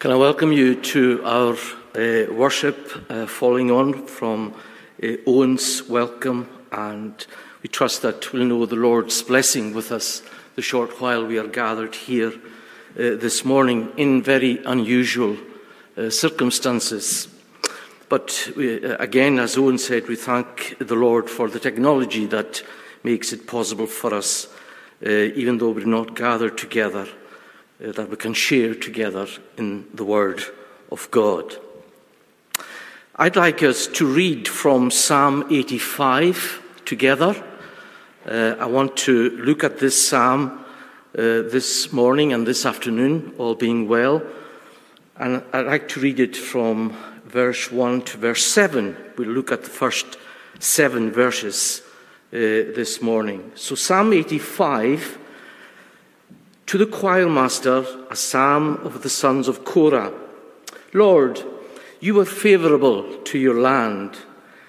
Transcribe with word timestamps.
Can 0.00 0.12
I 0.12 0.16
welcome 0.16 0.50
you 0.50 0.76
to 0.76 1.20
our 1.26 1.52
uh, 1.94 2.32
worship 2.32 2.90
uh, 3.10 3.26
following 3.26 3.70
on 3.70 4.06
from 4.06 4.54
uh, 5.02 5.08
Owen's 5.26 5.86
welcome? 5.90 6.48
And 6.72 7.26
we 7.62 7.68
trust 7.68 8.00
that 8.00 8.32
we'll 8.32 8.46
know 8.46 8.64
the 8.64 8.76
Lord's 8.76 9.20
blessing 9.22 9.74
with 9.74 9.92
us 9.92 10.22
the 10.56 10.62
short 10.62 11.02
while 11.02 11.26
we 11.26 11.38
are 11.38 11.46
gathered 11.46 11.94
here 11.94 12.32
uh, 12.32 12.40
this 12.96 13.44
morning 13.44 13.92
in 13.98 14.22
very 14.22 14.64
unusual 14.64 15.36
uh, 15.98 16.08
circumstances. 16.08 17.28
But 18.08 18.52
we, 18.56 18.82
uh, 18.82 18.96
again, 19.00 19.38
as 19.38 19.58
Owen 19.58 19.76
said, 19.76 20.08
we 20.08 20.16
thank 20.16 20.78
the 20.78 20.96
Lord 20.96 21.28
for 21.28 21.50
the 21.50 21.60
technology 21.60 22.24
that 22.24 22.62
makes 23.04 23.34
it 23.34 23.46
possible 23.46 23.86
for 23.86 24.14
us, 24.14 24.48
even 25.02 25.58
though 25.58 25.72
we're 25.72 25.84
not 25.84 26.16
gathered 26.16 26.56
together 26.56 27.06
uh, 27.82 27.92
that 27.92 28.10
we 28.10 28.16
can 28.16 28.34
share 28.34 28.74
together 28.74 29.26
in 29.56 29.86
the 29.94 30.04
Word 30.04 30.42
of 30.90 31.10
God. 31.10 31.56
I'd 33.16 33.36
like 33.36 33.62
us 33.62 33.86
to 33.86 34.06
read 34.06 34.48
from 34.48 34.90
Psalm 34.90 35.44
85 35.50 36.62
together. 36.84 37.34
Uh, 38.26 38.56
I 38.58 38.66
want 38.66 38.96
to 38.98 39.30
look 39.30 39.64
at 39.64 39.78
this 39.78 40.08
psalm 40.08 40.64
uh, 41.16 41.48
this 41.50 41.92
morning 41.92 42.32
and 42.32 42.46
this 42.46 42.64
afternoon, 42.64 43.34
all 43.38 43.54
being 43.54 43.88
well. 43.88 44.22
And 45.16 45.42
I'd 45.52 45.66
like 45.66 45.88
to 45.88 46.00
read 46.00 46.20
it 46.20 46.36
from 46.36 46.96
verse 47.26 47.70
1 47.70 48.02
to 48.02 48.18
verse 48.18 48.44
7. 48.44 48.96
We'll 49.16 49.28
look 49.28 49.52
at 49.52 49.64
the 49.64 49.70
first 49.70 50.18
seven 50.58 51.10
verses 51.10 51.82
uh, 52.32 52.36
this 52.76 53.02
morning. 53.02 53.52
So, 53.54 53.74
Psalm 53.74 54.12
85 54.12 55.18
to 56.70 56.78
the 56.78 56.86
choir 56.86 57.28
master, 57.28 57.84
a 58.10 58.14
psalm 58.14 58.76
of 58.84 59.02
the 59.02 59.08
sons 59.08 59.48
of 59.48 59.64
Korah. 59.64 60.12
Lord, 60.92 61.42
you 61.98 62.14
were 62.14 62.24
favorable 62.24 63.18
to 63.24 63.38
your 63.40 63.60
land. 63.60 64.16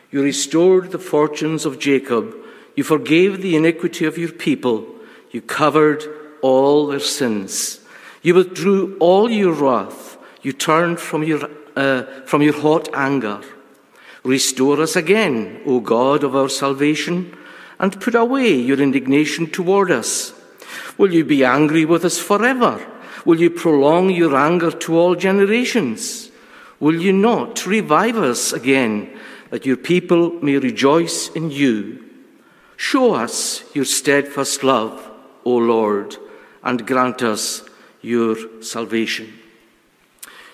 You 0.10 0.24
restored 0.24 0.90
the 0.90 0.98
fortunes 0.98 1.64
of 1.64 1.78
Jacob. 1.78 2.36
You 2.76 2.84
forgave 2.84 3.44
the 3.44 3.56
iniquity 3.56 4.06
of 4.06 4.18
your 4.18 4.32
people. 4.32 4.84
You 5.30 5.44
covered 5.44 6.04
all 6.42 6.88
their 6.88 7.00
sins. 7.00 7.82
You 8.24 8.34
withdrew 8.34 8.98
all 8.98 9.30
your 9.30 9.54
wrath. 9.54 10.18
You 10.42 10.54
turned 10.54 11.00
from 11.00 11.22
your, 11.22 11.52
uh, 11.76 12.02
from 12.26 12.42
your 12.42 12.60
hot 12.60 12.90
anger. 12.96 13.42
Restore 14.24 14.82
us 14.82 14.96
again, 14.96 15.62
O 15.68 15.80
God 15.80 16.24
of 16.24 16.36
our 16.36 16.50
salvation, 16.50 17.38
and 17.80 18.02
put 18.02 18.16
away 18.16 18.56
your 18.56 18.82
indignation 18.82 19.46
toward 19.46 19.92
us. 19.92 20.34
Will 20.98 21.14
you 21.14 21.26
be 21.26 21.44
angry 21.44 21.86
with 21.86 22.06
us 22.06 22.20
forever? 22.20 22.86
Will 23.26 23.40
you 23.40 23.50
prolong 23.50 24.10
your 24.10 24.36
anger 24.36 24.72
to 24.72 24.98
all 24.98 25.16
generations? 25.16 26.32
Will 26.80 27.00
you 27.00 27.14
not 27.14 27.66
revive 27.66 28.18
us 28.18 28.54
again, 28.54 29.20
that 29.52 29.66
your 29.66 29.78
people 29.78 30.32
may 30.42 30.58
rejoice 30.58 31.30
in 31.30 31.52
you? 31.52 32.04
Show 32.76 33.14
us 33.14 33.64
your 33.76 33.86
steadfast 33.86 34.64
love, 34.64 35.12
O 35.46 35.56
Lord, 35.56 36.18
and 36.64 36.88
grant 36.88 37.22
us 37.22 37.64
your 38.02 38.36
salvation. 38.64 39.32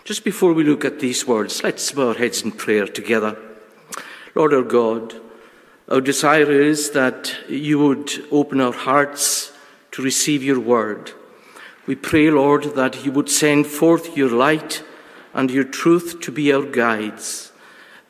Just 0.04 0.23
before 0.23 0.54
we 0.54 0.64
look 0.64 0.84
at 0.84 1.00
these 1.00 1.26
words, 1.26 1.64
let's 1.64 1.92
bow 1.92 2.10
our 2.10 2.14
heads 2.14 2.42
in 2.42 2.52
prayer 2.52 2.88
together. 2.88 3.38
Lord 4.36 4.54
our 4.54 4.62
God, 4.62 5.16
our 5.90 6.02
desire 6.02 6.52
is 6.52 6.92
that 6.92 7.34
you 7.48 7.80
would 7.80 8.12
open 8.32 8.60
our 8.60 8.73
hearts 8.73 9.52
to 9.98 10.03
receive 10.03 10.44
your 10.44 10.59
word. 10.59 11.12
We 11.88 11.95
pray, 11.95 12.30
Lord, 12.30 12.76
that 12.76 13.03
you 13.03 13.12
would 13.14 13.31
send 13.31 13.66
forth 13.66 14.16
your 14.16 14.30
light 14.30 14.84
and 15.34 15.50
your 15.50 15.64
truth 15.64 16.22
to 16.22 16.31
be 16.31 16.54
our 16.54 16.62
guides, 16.62 17.52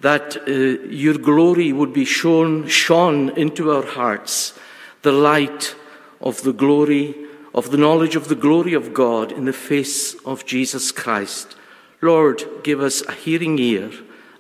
that 0.02 0.35
uh, 0.35 0.52
your 0.89 1.17
glory 1.17 1.71
would 1.71 1.94
be 1.94 2.03
shown, 2.03 2.67
shone 2.67 3.29
into 3.38 3.72
our 3.72 3.85
hearts, 3.85 4.59
the 5.01 5.13
light 5.13 5.75
of 6.19 6.41
the 6.41 6.51
glory, 6.51 7.16
of 7.56 7.72
the 7.72 7.78
knowledge 7.78 8.17
of 8.17 8.28
the 8.28 8.35
glory 8.35 8.73
of 8.73 8.94
God 8.94 9.31
in 9.31 9.45
the 9.45 9.53
face 9.53 10.13
of 10.25 10.45
Jesus 10.45 10.91
Christ. 10.91 11.56
Lord, 12.01 12.44
give 12.63 12.81
us 12.81 13.01
a 13.07 13.13
hearing 13.13 13.57
ear 13.59 13.91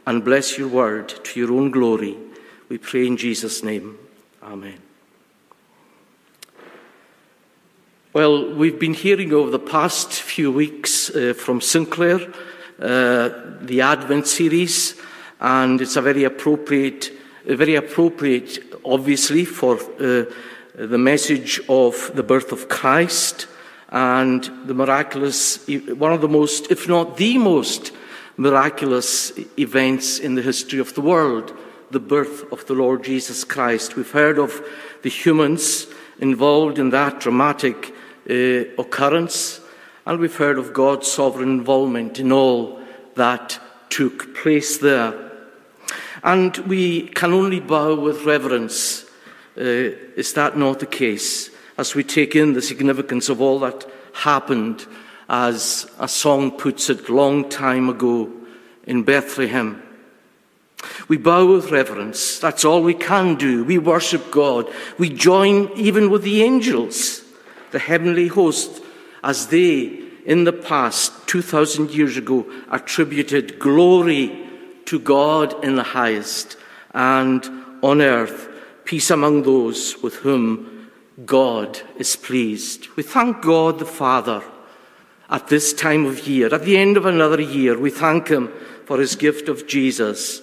and 0.05 0.25
bless 0.25 0.57
your 0.57 0.67
word 0.67 1.07
to 1.23 1.39
your 1.39 1.53
own 1.53 1.71
glory. 1.71 2.17
We 2.67 2.77
pray 2.77 3.07
in 3.07 3.15
Jesus' 3.15 3.63
name. 3.63 3.97
Amen. 4.43 4.86
Well, 8.17 8.51
we've 8.51 8.79
been 8.79 8.95
hearing 8.95 9.31
over 9.31 9.51
the 9.51 9.59
past 9.59 10.11
few 10.11 10.51
weeks 10.51 11.11
uh, 11.11 11.35
from 11.37 11.61
Sinclair 11.61 12.19
uh, 12.79 13.29
the 13.61 13.81
Advent 13.81 14.25
series, 14.25 14.95
and 15.39 15.79
it's 15.79 15.97
a 15.97 16.01
very 16.01 16.23
appropriate, 16.23 17.11
very 17.45 17.75
appropriate, 17.75 18.73
obviously, 18.83 19.45
for 19.45 19.75
uh, 19.75 20.25
the 20.73 20.97
message 20.97 21.61
of 21.69 22.11
the 22.15 22.23
birth 22.23 22.51
of 22.51 22.69
Christ 22.69 23.45
and 23.89 24.49
the 24.65 24.73
miraculous, 24.73 25.67
one 25.67 26.11
of 26.11 26.21
the 26.21 26.27
most, 26.27 26.71
if 26.71 26.89
not 26.89 27.17
the 27.17 27.37
most, 27.37 27.91
miraculous 28.35 29.31
events 29.59 30.17
in 30.17 30.33
the 30.33 30.41
history 30.41 30.79
of 30.79 30.95
the 30.95 31.01
world, 31.01 31.55
the 31.91 31.99
birth 31.99 32.51
of 32.51 32.65
the 32.65 32.73
Lord 32.73 33.03
Jesus 33.03 33.43
Christ. 33.43 33.95
We've 33.95 34.09
heard 34.09 34.39
of 34.39 34.59
the 35.03 35.09
humans 35.11 35.85
involved 36.19 36.79
in 36.79 36.89
that 36.89 37.19
dramatic 37.19 37.93
occurrence, 38.27 39.61
and 40.05 40.19
we've 40.19 40.35
heard 40.35 40.57
of 40.57 40.73
God's 40.73 41.11
sovereign 41.11 41.49
involvement 41.49 42.19
in 42.19 42.31
all 42.31 42.79
that 43.15 43.59
took 43.89 44.35
place 44.35 44.77
there. 44.77 45.13
And 46.23 46.57
we 46.59 47.07
can 47.07 47.33
only 47.33 47.59
bow 47.59 47.95
with 47.95 48.25
reverence. 48.25 49.05
Uh, 49.57 49.95
is 50.15 50.33
that 50.33 50.57
not 50.57 50.79
the 50.79 50.85
case? 50.85 51.49
As 51.77 51.95
we 51.95 52.03
take 52.03 52.35
in 52.35 52.53
the 52.53 52.61
significance 52.61 53.29
of 53.29 53.41
all 53.41 53.59
that 53.59 53.85
happened, 54.13 54.85
as 55.29 55.89
a 55.99 56.07
song 56.07 56.51
puts 56.51 56.89
it, 56.89 57.09
long 57.09 57.49
time 57.49 57.89
ago 57.89 58.31
in 58.85 59.03
Bethlehem. 59.03 59.83
We 61.07 61.17
bow 61.17 61.45
with 61.53 61.71
reverence. 61.71 62.39
That's 62.39 62.63
all 62.63 62.81
we 62.81 62.93
can 62.93 63.35
do. 63.35 63.63
We 63.63 63.77
worship 63.77 64.31
God. 64.31 64.71
We 64.97 65.09
join 65.09 65.71
even 65.75 66.09
with 66.09 66.23
the 66.23 66.43
angels 66.43 67.23
the 67.77 67.83
heavenly 67.83 68.27
host, 68.27 68.81
as 69.23 69.49
they, 69.49 70.01
in 70.25 70.45
the 70.45 70.51
past, 70.51 71.13
2,000 71.27 71.91
years 71.91 72.17
ago, 72.17 72.43
attributed 72.71 73.59
glory 73.59 74.49
to 74.85 74.97
God 74.97 75.63
in 75.63 75.75
the 75.75 75.83
highest, 75.83 76.57
and 76.95 77.45
on 77.83 78.01
earth, 78.01 78.49
peace 78.83 79.11
among 79.11 79.43
those 79.43 80.01
with 80.01 80.15
whom 80.15 80.89
God 81.23 81.79
is 81.99 82.15
pleased. 82.15 82.87
We 82.95 83.03
thank 83.03 83.43
God 83.43 83.77
the 83.77 83.85
Father 83.85 84.41
at 85.29 85.49
this 85.49 85.71
time 85.71 86.07
of 86.07 86.27
year, 86.27 86.51
at 86.51 86.63
the 86.63 86.77
end 86.77 86.97
of 86.97 87.05
another 87.05 87.39
year. 87.39 87.77
We 87.77 87.91
thank 87.91 88.29
Him 88.29 88.51
for 88.85 88.97
His 88.99 89.15
gift 89.15 89.49
of 89.49 89.67
Jesus. 89.67 90.41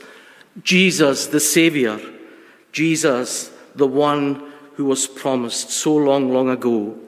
Jesus, 0.63 1.27
the 1.27 1.41
Saviour. 1.41 1.99
Jesus, 2.71 3.51
the 3.75 3.89
one 3.89 4.53
who 4.75 4.85
was 4.85 5.09
promised 5.09 5.71
so 5.71 5.97
long, 5.97 6.33
long 6.33 6.49
ago. 6.49 7.01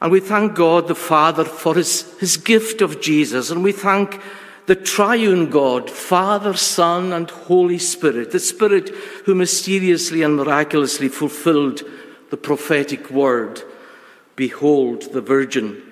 And 0.00 0.10
we 0.10 0.20
thank 0.20 0.54
God 0.54 0.88
the 0.88 0.94
Father 0.94 1.44
for 1.44 1.74
his, 1.74 2.18
his 2.18 2.36
gift 2.36 2.80
of 2.80 3.00
Jesus. 3.00 3.50
And 3.50 3.62
we 3.62 3.72
thank 3.72 4.20
the 4.66 4.76
triune 4.76 5.50
God, 5.50 5.90
Father, 5.90 6.54
Son, 6.54 7.12
and 7.12 7.28
Holy 7.28 7.78
Spirit, 7.78 8.30
the 8.30 8.40
Spirit 8.40 8.90
who 9.26 9.34
mysteriously 9.34 10.22
and 10.22 10.36
miraculously 10.36 11.08
fulfilled 11.08 11.82
the 12.30 12.36
prophetic 12.36 13.10
word 13.10 13.62
Behold, 14.40 15.12
the 15.12 15.20
Virgin 15.20 15.82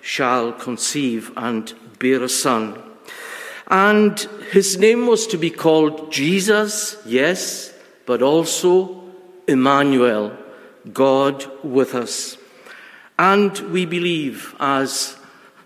shall 0.00 0.50
conceive 0.50 1.30
and 1.36 1.74
bear 1.98 2.22
a 2.22 2.28
son. 2.30 2.82
And 3.66 4.18
his 4.50 4.78
name 4.78 5.06
was 5.06 5.26
to 5.26 5.36
be 5.36 5.50
called 5.50 6.10
Jesus, 6.10 6.96
yes, 7.04 7.70
but 8.06 8.22
also 8.22 9.04
Emmanuel, 9.46 10.34
God 10.90 11.44
with 11.62 11.94
us. 11.94 12.37
And 13.18 13.58
we 13.72 13.84
believe, 13.84 14.54
as 14.60 15.16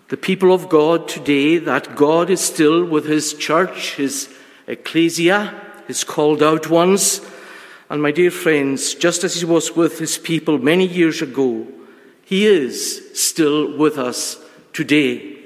the 0.09 0.17
people 0.17 0.53
of 0.53 0.69
God 0.69 1.07
today, 1.07 1.59
that 1.59 1.97
God 1.97 2.31
is 2.31 2.41
still 2.41 2.85
with 2.85 3.05
his 3.05 3.35
church, 3.35 3.97
his 3.97 4.35
ecclesia, 4.67 5.55
his 5.87 6.03
called 6.03 6.43
out 6.43 6.71
ones. 6.71 7.21
And 7.91 8.03
my 8.03 8.11
dear 8.11 8.31
friends, 8.31 8.95
just 8.95 9.23
as 9.23 9.37
he 9.37 9.45
was 9.45 9.77
with 9.77 9.99
his 9.99 10.17
people 10.17 10.59
many 10.59 10.87
years 10.87 11.21
ago, 11.21 11.67
he 12.25 12.47
is 12.47 13.11
still 13.21 13.77
with 13.77 13.99
us 13.99 14.39
today. 14.73 15.37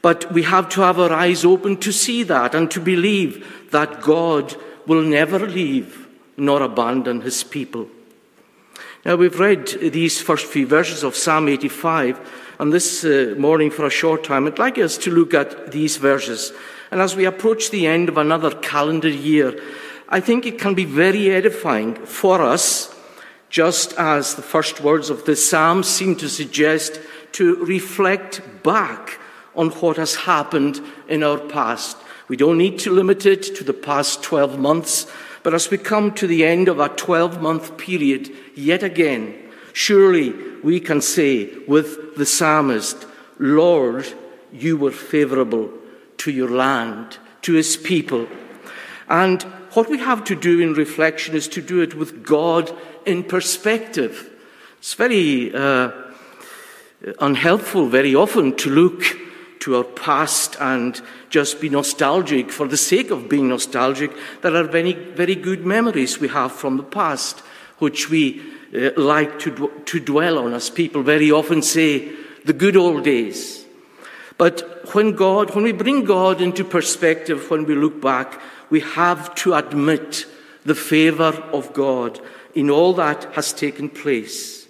But 0.00 0.32
we 0.32 0.44
have 0.44 0.68
to 0.70 0.82
have 0.82 1.00
our 1.00 1.12
eyes 1.12 1.44
open 1.44 1.76
to 1.78 1.92
see 1.92 2.22
that 2.24 2.54
and 2.54 2.70
to 2.70 2.80
believe 2.80 3.68
that 3.72 4.00
God 4.00 4.54
will 4.86 5.02
never 5.02 5.40
leave 5.40 6.06
nor 6.36 6.62
abandon 6.62 7.20
his 7.22 7.42
people. 7.42 7.88
Now, 9.04 9.16
we've 9.16 9.40
read 9.40 9.66
these 9.66 10.20
first 10.20 10.46
few 10.46 10.64
verses 10.64 11.02
of 11.02 11.16
Psalm 11.16 11.48
85, 11.48 12.20
And 12.60 12.72
this 12.72 13.04
uh, 13.04 13.34
morning, 13.36 13.68
for 13.68 13.84
a 13.84 13.90
short 13.90 14.22
time, 14.22 14.46
I'd 14.46 14.60
like 14.60 14.78
us 14.78 14.96
to 14.98 15.10
look 15.10 15.34
at 15.34 15.72
these 15.72 15.96
verses. 15.96 16.52
And 16.92 17.00
as 17.00 17.16
we 17.16 17.24
approach 17.24 17.70
the 17.70 17.88
end 17.88 18.08
of 18.08 18.16
another 18.16 18.52
calendar 18.52 19.08
year, 19.08 19.60
I 20.08 20.20
think 20.20 20.46
it 20.46 20.60
can 20.60 20.74
be 20.74 20.84
very 20.84 21.32
edifying 21.32 21.96
for 22.06 22.42
us, 22.42 22.94
just 23.50 23.92
as 23.94 24.36
the 24.36 24.42
first 24.42 24.80
words 24.80 25.10
of 25.10 25.24
the 25.24 25.34
psalm 25.34 25.82
seem 25.82 26.14
to 26.16 26.28
suggest, 26.28 27.00
to 27.32 27.56
reflect 27.64 28.40
back 28.62 29.18
on 29.56 29.70
what 29.70 29.96
has 29.96 30.14
happened 30.14 30.80
in 31.08 31.24
our 31.24 31.38
past. 31.38 31.96
We 32.28 32.36
don't 32.36 32.56
need 32.56 32.78
to 32.80 32.92
limit 32.92 33.26
it 33.26 33.42
to 33.56 33.64
the 33.64 33.74
past 33.74 34.22
12 34.22 34.60
months, 34.60 35.08
but 35.42 35.54
as 35.54 35.70
we 35.70 35.78
come 35.78 36.12
to 36.14 36.26
the 36.26 36.44
end 36.44 36.68
of 36.68 36.78
a 36.78 36.88
12 36.88 37.40
month 37.40 37.76
period, 37.76 38.30
yet 38.54 38.82
again, 38.82 39.34
surely 39.72 40.32
we 40.62 40.78
can 40.80 41.00
say 41.00 41.52
with 41.66 42.16
the 42.16 42.26
psalmist, 42.26 43.06
Lord, 43.38 44.12
you 44.52 44.76
were 44.76 44.92
favorable 44.92 45.70
to 46.18 46.30
your 46.30 46.50
land, 46.50 47.18
to 47.42 47.54
his 47.54 47.76
people. 47.76 48.28
And 49.08 49.42
what 49.72 49.88
we 49.88 49.98
have 49.98 50.24
to 50.24 50.36
do 50.36 50.60
in 50.60 50.74
reflection 50.74 51.34
is 51.34 51.48
to 51.48 51.62
do 51.62 51.80
it 51.80 51.94
with 51.94 52.24
God 52.24 52.72
in 53.04 53.24
perspective. 53.24 54.30
It's 54.78 54.94
very 54.94 55.52
uh, 55.54 55.90
unhelpful, 57.18 57.88
very 57.88 58.14
often, 58.14 58.54
to 58.56 58.70
look 58.70 59.02
to 59.62 59.76
our 59.76 59.84
past 59.84 60.56
and 60.60 61.00
just 61.30 61.60
be 61.60 61.68
nostalgic 61.68 62.50
for 62.50 62.66
the 62.66 62.76
sake 62.76 63.10
of 63.10 63.28
being 63.28 63.48
nostalgic. 63.48 64.10
There 64.42 64.56
are 64.56 64.64
very, 64.64 64.92
very 64.92 65.36
good 65.36 65.64
memories 65.64 66.18
we 66.18 66.28
have 66.28 66.50
from 66.50 66.76
the 66.76 66.82
past, 66.82 67.40
which 67.78 68.10
we 68.10 68.42
uh, 68.74 68.90
like 68.96 69.38
to, 69.40 69.70
to 69.84 70.00
dwell 70.00 70.38
on, 70.38 70.52
as 70.52 70.68
people 70.68 71.02
very 71.02 71.30
often 71.30 71.62
say, 71.62 72.10
the 72.44 72.52
good 72.52 72.76
old 72.76 73.04
days. 73.04 73.64
But 74.36 74.92
when 74.94 75.12
God, 75.12 75.54
when 75.54 75.62
we 75.62 75.72
bring 75.72 76.04
God 76.04 76.40
into 76.40 76.64
perspective, 76.64 77.48
when 77.48 77.64
we 77.64 77.76
look 77.76 78.00
back, 78.00 78.40
we 78.68 78.80
have 78.80 79.32
to 79.36 79.54
admit 79.54 80.26
the 80.64 80.74
favor 80.74 81.32
of 81.52 81.72
God 81.72 82.20
in 82.52 82.68
all 82.68 82.94
that 82.94 83.24
has 83.34 83.52
taken 83.52 83.88
place. 83.88 84.61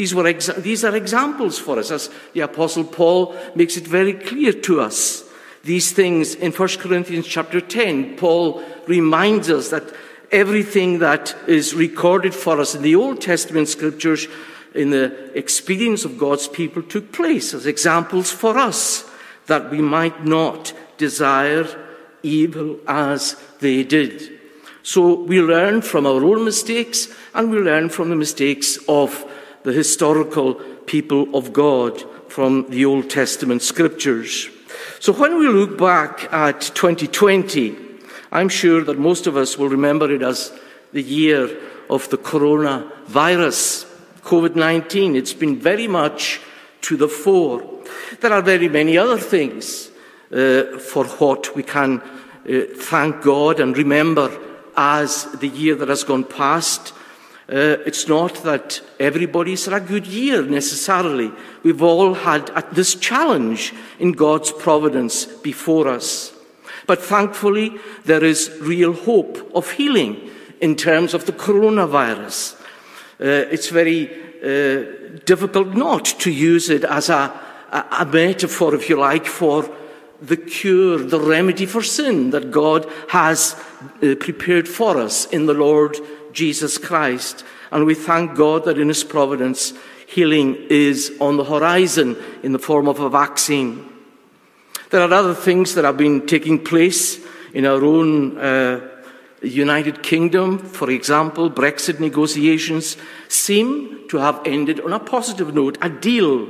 These, 0.00 0.14
were 0.14 0.32
these 0.32 0.82
are 0.82 0.96
examples 0.96 1.58
for 1.58 1.78
us, 1.78 1.90
as 1.90 2.08
the 2.32 2.40
Apostle 2.40 2.84
Paul 2.84 3.36
makes 3.54 3.76
it 3.76 3.86
very 3.86 4.14
clear 4.14 4.50
to 4.50 4.80
us. 4.80 5.24
These 5.62 5.92
things 5.92 6.34
in 6.34 6.52
1 6.52 6.68
Corinthians 6.78 7.26
chapter 7.26 7.60
10, 7.60 8.16
Paul 8.16 8.64
reminds 8.86 9.50
us 9.50 9.68
that 9.68 9.92
everything 10.32 11.00
that 11.00 11.36
is 11.46 11.74
recorded 11.74 12.34
for 12.34 12.58
us 12.58 12.74
in 12.74 12.80
the 12.80 12.94
Old 12.94 13.20
Testament 13.20 13.68
scriptures 13.68 14.26
in 14.74 14.88
the 14.88 15.38
experience 15.38 16.06
of 16.06 16.16
God's 16.16 16.48
people 16.48 16.82
took 16.82 17.12
place 17.12 17.52
as 17.52 17.66
examples 17.66 18.32
for 18.32 18.56
us 18.56 19.04
that 19.48 19.70
we 19.70 19.82
might 19.82 20.24
not 20.24 20.72
desire 20.96 21.66
evil 22.22 22.80
as 22.88 23.36
they 23.58 23.84
did. 23.84 24.40
So 24.82 25.12
we 25.12 25.42
learn 25.42 25.82
from 25.82 26.06
our 26.06 26.24
own 26.24 26.42
mistakes 26.42 27.08
and 27.34 27.50
we 27.50 27.58
learn 27.58 27.90
from 27.90 28.08
the 28.08 28.16
mistakes 28.16 28.78
of 28.88 29.26
the 29.62 29.72
historical 29.72 30.54
people 30.86 31.34
of 31.36 31.52
God 31.52 32.02
from 32.30 32.68
the 32.70 32.84
Old 32.84 33.10
Testament 33.10 33.62
scriptures. 33.62 34.48
So 35.00 35.12
when 35.12 35.38
we 35.38 35.48
look 35.48 35.78
back 35.78 36.32
at 36.32 36.60
2020, 36.60 37.76
I'm 38.32 38.48
sure 38.48 38.82
that 38.84 38.98
most 38.98 39.26
of 39.26 39.36
us 39.36 39.58
will 39.58 39.68
remember 39.68 40.10
it 40.10 40.22
as 40.22 40.52
the 40.92 41.02
year 41.02 41.58
of 41.88 42.08
the 42.10 42.18
coronavirus, 42.18 43.86
COVID 44.22 44.54
19. 44.54 45.16
It's 45.16 45.34
been 45.34 45.58
very 45.58 45.88
much 45.88 46.40
to 46.82 46.96
the 46.96 47.08
fore. 47.08 47.62
There 48.20 48.32
are 48.32 48.42
very 48.42 48.68
many 48.68 48.96
other 48.96 49.18
things 49.18 49.90
uh, 50.32 50.78
for 50.78 51.04
what 51.04 51.54
we 51.56 51.62
can 51.62 52.00
uh, 52.00 52.62
thank 52.76 53.22
God 53.22 53.60
and 53.60 53.76
remember 53.76 54.30
as 54.76 55.24
the 55.40 55.48
year 55.48 55.74
that 55.74 55.88
has 55.88 56.04
gone 56.04 56.24
past. 56.24 56.92
Uh, 57.50 57.82
it's 57.84 58.06
not 58.06 58.32
that 58.44 58.80
everybody's 59.00 59.64
had 59.64 59.74
a 59.74 59.84
good 59.84 60.06
year 60.06 60.42
necessarily. 60.42 61.32
We've 61.64 61.82
all 61.82 62.14
had 62.14 62.46
this 62.70 62.94
challenge 62.94 63.74
in 63.98 64.12
God's 64.12 64.52
providence 64.52 65.24
before 65.24 65.88
us. 65.88 66.32
But 66.86 67.02
thankfully, 67.02 67.76
there 68.04 68.22
is 68.22 68.56
real 68.60 68.92
hope 68.92 69.50
of 69.52 69.72
healing 69.72 70.30
in 70.60 70.76
terms 70.76 71.12
of 71.12 71.26
the 71.26 71.32
coronavirus. 71.32 72.54
Uh, 73.20 73.50
it's 73.50 73.68
very 73.68 74.08
uh, 74.42 75.18
difficult 75.24 75.74
not 75.74 76.04
to 76.04 76.30
use 76.30 76.70
it 76.70 76.84
as 76.84 77.08
a, 77.08 77.32
a, 77.72 77.84
a 78.00 78.06
metaphor, 78.06 78.76
if 78.76 78.88
you 78.88 78.96
like, 78.96 79.26
for 79.26 79.68
the 80.22 80.36
cure, 80.36 80.98
the 80.98 81.18
remedy 81.18 81.66
for 81.66 81.82
sin 81.82 82.30
that 82.30 82.52
God 82.52 82.86
has 83.08 83.54
uh, 84.02 84.14
prepared 84.20 84.68
for 84.68 84.98
us 84.98 85.26
in 85.26 85.46
the 85.46 85.54
Lord 85.54 85.96
Jesus 86.32 86.78
Christ. 86.78 87.44
And 87.70 87.86
we 87.86 87.94
thank 87.94 88.36
God 88.36 88.64
that 88.64 88.78
in 88.78 88.88
His 88.88 89.04
providence, 89.04 89.72
healing 90.06 90.56
is 90.68 91.12
on 91.20 91.36
the 91.36 91.44
horizon 91.44 92.16
in 92.42 92.52
the 92.52 92.58
form 92.58 92.88
of 92.88 93.00
a 93.00 93.10
vaccine. 93.10 93.86
There 94.90 95.00
are 95.00 95.12
other 95.12 95.34
things 95.34 95.74
that 95.74 95.84
have 95.84 95.96
been 95.96 96.26
taking 96.26 96.62
place 96.62 97.20
in 97.54 97.64
our 97.64 97.84
own 97.84 98.38
uh, 98.38 98.80
United 99.42 100.02
Kingdom. 100.02 100.58
For 100.58 100.90
example, 100.90 101.50
Brexit 101.50 102.00
negotiations 102.00 102.96
seem 103.28 104.08
to 104.08 104.16
have 104.16 104.40
ended 104.44 104.80
on 104.80 104.92
a 104.92 104.98
positive 104.98 105.54
note, 105.54 105.78
a 105.80 105.88
deal. 105.88 106.48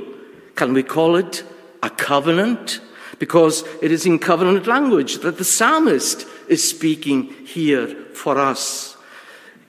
Can 0.55 0.73
we 0.73 0.83
call 0.83 1.15
it 1.15 1.43
a 1.83 1.89
covenant? 1.89 2.81
because 3.21 3.63
it 3.83 3.91
is 3.91 4.07
in 4.07 4.17
covenant 4.17 4.65
language 4.65 5.19
that 5.19 5.37
the 5.37 5.43
psalmist 5.43 6.25
is 6.47 6.67
speaking 6.67 7.25
here 7.45 7.85
for 8.15 8.39
us. 8.39 8.90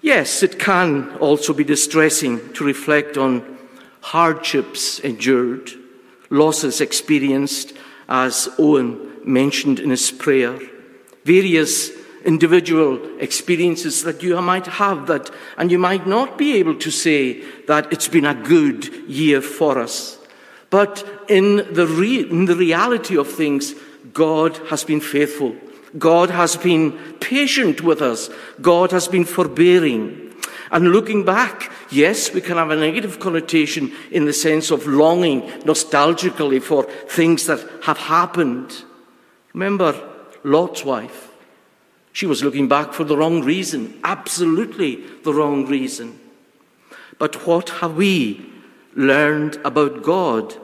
Yes, 0.02 0.42
it 0.42 0.58
can 0.58 1.16
also 1.18 1.54
be 1.54 1.62
distressing 1.62 2.52
to 2.54 2.64
reflect 2.64 3.16
on 3.16 3.58
hardships 4.00 4.98
endured, 4.98 5.70
losses 6.28 6.80
experienced, 6.80 7.72
as 8.08 8.48
Owen 8.58 9.20
mentioned 9.24 9.78
in 9.78 9.90
his 9.90 10.10
prayer, 10.10 10.58
various 11.24 11.92
individual 12.24 13.00
experiences 13.20 14.02
that 14.02 14.24
you 14.24 14.40
might 14.42 14.66
have 14.66 15.06
that, 15.06 15.30
and 15.56 15.70
you 15.70 15.78
might 15.78 16.04
not 16.04 16.36
be 16.36 16.56
able 16.56 16.74
to 16.80 16.90
say 16.90 17.40
that 17.66 17.92
it's 17.92 18.08
been 18.08 18.26
a 18.26 18.34
good 18.34 18.92
year 19.08 19.40
for 19.40 19.78
us. 19.78 20.18
But 20.70 21.06
in 21.28 21.56
the, 21.72 21.86
re- 21.86 22.28
in 22.28 22.46
the 22.46 22.56
reality 22.56 23.16
of 23.16 23.30
things, 23.30 23.74
God 24.12 24.56
has 24.68 24.82
been 24.82 25.00
faithful. 25.00 25.54
God 25.98 26.30
has 26.30 26.56
been 26.56 26.92
patient 27.20 27.82
with 27.82 28.00
us. 28.00 28.30
God 28.60 28.92
has 28.92 29.08
been 29.08 29.24
forbearing. 29.24 30.34
And 30.70 30.92
looking 30.92 31.24
back, 31.24 31.70
yes, 31.90 32.32
we 32.32 32.40
can 32.40 32.56
have 32.56 32.70
a 32.70 32.76
negative 32.76 33.20
connotation 33.20 33.92
in 34.10 34.24
the 34.24 34.32
sense 34.32 34.70
of 34.70 34.86
longing 34.86 35.42
nostalgically 35.64 36.62
for 36.62 36.84
things 36.84 37.46
that 37.46 37.60
have 37.82 37.98
happened. 37.98 38.84
Remember 39.52 39.94
Lot's 40.44 40.84
wife. 40.84 41.30
She 42.12 42.26
was 42.26 42.42
looking 42.42 42.68
back 42.68 42.92
for 42.92 43.04
the 43.04 43.16
wrong 43.16 43.42
reason, 43.42 43.98
absolutely 44.04 44.96
the 45.24 45.32
wrong 45.32 45.66
reason. 45.66 46.18
But 47.18 47.46
what 47.46 47.68
have 47.80 47.96
we 47.96 48.44
learned 48.94 49.56
about 49.64 50.02
God 50.02 50.54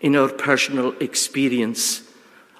in 0.00 0.14
our 0.14 0.28
personal 0.28 0.92
experience 1.00 2.02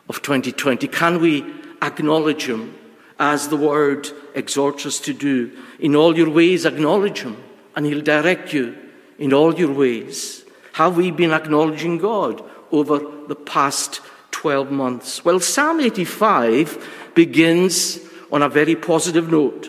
of 0.09 0.23
2020? 0.23 0.89
Can 0.89 1.21
we 1.21 1.62
acknowledge 1.83 2.47
Him 2.47 2.79
as 3.19 3.49
the 3.49 3.57
Word 3.57 4.09
exhorts 4.35 4.87
us 4.87 4.99
to 5.01 5.13
do? 5.13 5.57
In 5.79 5.95
all 5.95 6.17
your 6.17 6.31
ways, 6.31 6.65
acknowledge 6.65 7.21
Him, 7.23 7.37
and 7.77 7.85
He'll 7.85 8.01
direct 8.03 8.53
you 8.53 8.77
in 9.19 9.33
all 9.33 9.55
your 9.55 9.73
ways. 9.73 10.45
Have 10.75 10.97
we 10.97 11.11
been 11.11 11.33
acknowledging 11.33 11.99
God 11.99 12.43
over 12.71 12.99
the 13.29 13.37
past 13.37 14.01
12 14.31 14.71
months? 14.71 15.25
Well, 15.25 15.41
Psalm 15.41 15.81
85 15.81 17.13
begins 17.15 18.01
on 18.31 18.43
a 18.43 18.49
very 18.49 18.75
positive 18.75 19.31
note. 19.31 19.69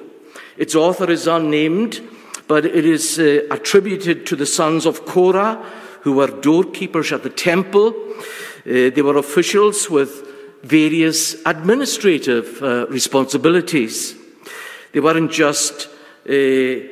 Its 0.58 0.76
author 0.76 1.10
is 1.12 1.28
unnamed, 1.28 2.02
but 2.48 2.66
it 2.66 2.86
is 2.86 3.20
uh, 3.20 3.42
attributed 3.52 4.26
to 4.28 4.36
the 4.36 4.46
sons 4.46 4.86
of 4.86 5.06
Korah 5.06 5.64
who 6.02 6.14
were 6.14 6.28
doorkeepers 6.28 7.12
at 7.12 7.24
the 7.24 7.30
temple. 7.30 7.94
Uh, 8.66 8.90
they 8.90 9.02
were 9.02 9.18
officials 9.18 9.90
with 9.90 10.33
various 10.64 11.36
administrative 11.46 12.62
uh, 12.64 12.88
responsibilities. 12.88 14.16
They 14.94 15.00
weren't 15.00 15.32
just 15.32 15.90
uh, 16.30 16.88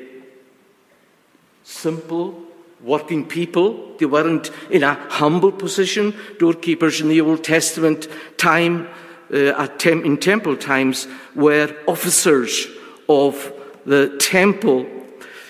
simple 1.64 2.44
working 2.84 3.26
people. 3.26 3.96
They 3.98 4.06
weren't 4.06 4.52
in 4.70 4.84
a 4.84 4.96
humble 5.10 5.52
position. 5.52 6.14
Doorkeepers 6.40 7.02
in 7.02 7.10
the 7.10 7.22
Old 7.22 7.44
Testament 7.44 8.08
time, 8.38 8.88
uh, 9.34 9.68
tem- 9.78 10.04
in 10.04 10.18
temple 10.18 10.58
times, 10.58 11.08
were 11.36 11.74
officers 11.88 12.68
of 13.08 13.54
the 13.86 14.18
temple. 14.20 14.86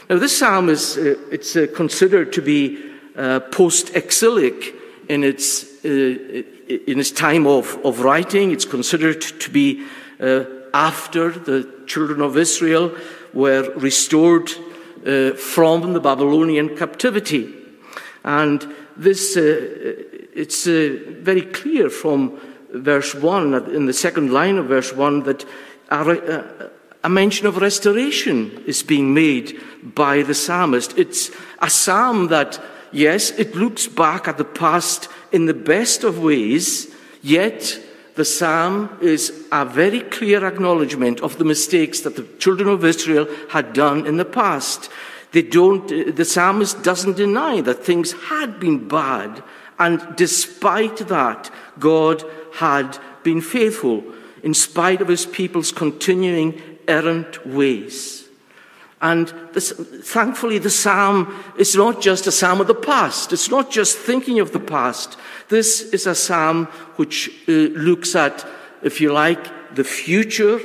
Now, 0.10 0.20
this 0.20 0.38
psalm 0.38 0.70
is 0.70 0.98
uh, 0.98 1.16
it's 1.32 1.56
uh, 1.56 1.68
considered 1.74 2.34
to 2.34 2.42
be 2.42 2.78
uh, 3.16 3.40
post-exilic 3.40 4.76
in 5.08 5.24
its, 5.24 5.66
in 6.76 7.00
its 7.00 7.12
time 7.12 7.48
of, 7.48 7.78
of 7.86 8.02
writing. 8.02 8.52
It's 8.52 8.66
considered 8.66 9.22
to 9.22 9.50
be 9.50 9.86
uh, 10.20 10.46
after 10.74 11.32
the 11.32 11.84
children 11.86 12.22
of 12.22 12.38
Israel 12.38 12.96
were 13.34 13.74
restored 13.76 14.52
uh, 15.06 15.32
from 15.32 15.94
the 15.94 16.00
Babylonian 16.00 16.78
captivity. 16.78 17.54
And 18.24 18.74
this, 18.96 19.36
uh, 19.36 19.42
it's 20.34 20.68
uh, 20.68 20.98
very 21.22 21.42
clear 21.42 21.90
from 21.90 22.40
verse 22.74 23.16
1, 23.16 23.72
in 23.76 23.86
the 23.86 23.94
second 23.94 24.32
line 24.32 24.58
of 24.58 24.68
verse 24.68 24.94
1, 24.94 25.24
that 25.24 25.46
a, 25.90 26.70
a 27.04 27.10
mention 27.10 27.48
of 27.48 27.58
restoration 27.58 28.64
is 28.66 28.84
being 28.84 29.14
made 29.14 29.60
by 29.84 30.22
the 30.22 30.34
psalmist. 30.34 30.98
It's 30.98 31.32
a 31.60 31.70
psalm 31.70 32.28
that, 32.28 32.60
yes, 32.92 33.32
it 33.32 33.56
looks 33.56 33.88
back 33.88 34.28
at 34.28 34.38
the 34.38 34.46
past 34.46 35.08
in 35.32 35.46
the 35.46 35.54
best 35.54 36.04
of 36.04 36.20
ways, 36.20 36.94
yet 37.22 37.80
the 38.16 38.26
psalm 38.26 38.98
is 39.02 39.48
a 39.52 39.66
very 39.66 40.02
clear 40.02 40.46
acknowledgement 40.46 41.22
of 41.22 41.38
the 41.38 41.46
mistakes 41.46 42.02
that 42.02 42.16
the 42.16 42.28
children 42.40 42.70
of 42.70 42.84
Israel 42.84 43.28
had 43.50 43.74
done 43.74 44.06
in 44.06 44.18
the 44.18 44.26
past. 44.26 44.90
They 45.32 45.42
don't, 45.42 45.88
the 46.16 46.26
psalmist 46.26 46.84
doesn't 46.84 47.18
deny 47.18 47.62
that 47.62 47.86
things 47.86 48.12
had 48.12 48.60
been 48.60 48.88
bad, 48.88 49.44
and 49.80 50.16
despite 50.16 50.98
that, 51.08 51.50
God 51.80 52.24
had 52.54 52.98
been 53.24 53.42
faithful, 53.42 54.04
in 54.44 54.54
spite 54.54 55.02
of 55.02 55.08
his 55.08 55.26
people's 55.26 55.72
continuing 55.72 56.62
errant 56.88 57.46
ways. 57.46 58.21
And 59.02 59.34
this, 59.54 59.72
thankfully, 59.72 60.60
the 60.60 60.70
psalm 60.70 61.44
is 61.58 61.76
not 61.76 62.02
just 62.02 62.28
a 62.28 62.32
psalm 62.32 62.62
of 62.62 62.68
the 62.68 62.76
past. 62.76 63.34
It's 63.34 63.50
not 63.50 63.72
just 63.72 63.98
thinking 63.98 64.40
of 64.40 64.52
the 64.52 64.60
past. 64.60 65.18
This 65.50 65.82
is 65.82 66.06
a 66.06 66.14
psalm 66.14 66.68
which 66.98 67.30
uh, 67.48 67.52
looks 67.52 68.16
at, 68.16 68.46
if 68.84 69.02
you 69.02 69.12
like, 69.12 69.74
the 69.74 69.84
future 69.84 70.62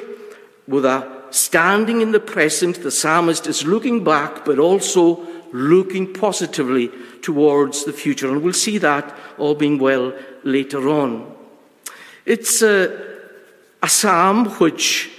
with 0.68 0.84
a 0.84 1.16
standing 1.30 2.02
in 2.02 2.12
the 2.12 2.20
present. 2.20 2.82
The 2.82 2.90
psalmist 2.90 3.46
is 3.46 3.64
looking 3.64 4.04
back, 4.04 4.44
but 4.44 4.58
also 4.58 5.26
looking 5.52 6.12
positively 6.12 6.90
towards 7.22 7.84
the 7.84 7.92
future. 7.94 8.30
And 8.30 8.42
we'll 8.42 8.52
see 8.52 8.76
that 8.78 9.16
all 9.38 9.54
being 9.54 9.78
well 9.78 10.12
later 10.44 10.90
on. 10.90 11.34
It's 12.26 12.60
a, 12.60 13.16
a 13.82 13.88
psalm 13.88 14.50
which 14.58 15.10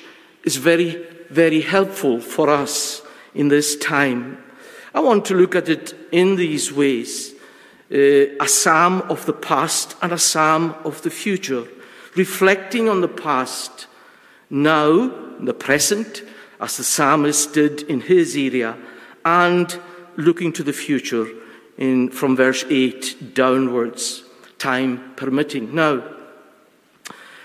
is 0.43 0.57
very, 0.57 1.03
very 1.31 1.61
helpful 1.61 2.21
for 2.21 2.49
us 2.51 3.01
in 3.37 3.47
this 3.47 3.77
time. 3.77 4.37
I 4.93 4.99
want 4.99 5.25
to 5.25 5.35
look 5.35 5.55
at 5.55 5.69
it 5.69 5.93
in 6.11 6.35
these 6.35 6.73
ways. 6.73 7.33
Uh, 7.89 8.35
a 8.41 8.47
psalm 8.47 9.03
of 9.03 9.25
the 9.25 9.33
past 9.33 9.95
and 10.01 10.11
a 10.11 10.17
psalm 10.17 10.75
of 10.83 11.01
the 11.03 11.09
future, 11.09 11.65
reflecting 12.15 12.89
on 12.89 13.01
the 13.01 13.07
past. 13.07 13.87
Now, 14.49 15.07
the 15.39 15.53
present, 15.53 16.23
as 16.59 16.77
the 16.77 16.83
psalmist 16.83 17.53
did 17.53 17.83
in 17.83 18.01
his 18.01 18.35
area, 18.35 18.75
and 19.23 19.79
looking 20.17 20.51
to 20.53 20.63
the 20.63 20.73
future 20.73 21.27
in, 21.77 22.09
from 22.09 22.35
verse 22.35 22.65
8 22.69 23.35
downwards, 23.35 24.23
time 24.57 25.13
permitting. 25.15 25.75
Now, 25.75 26.03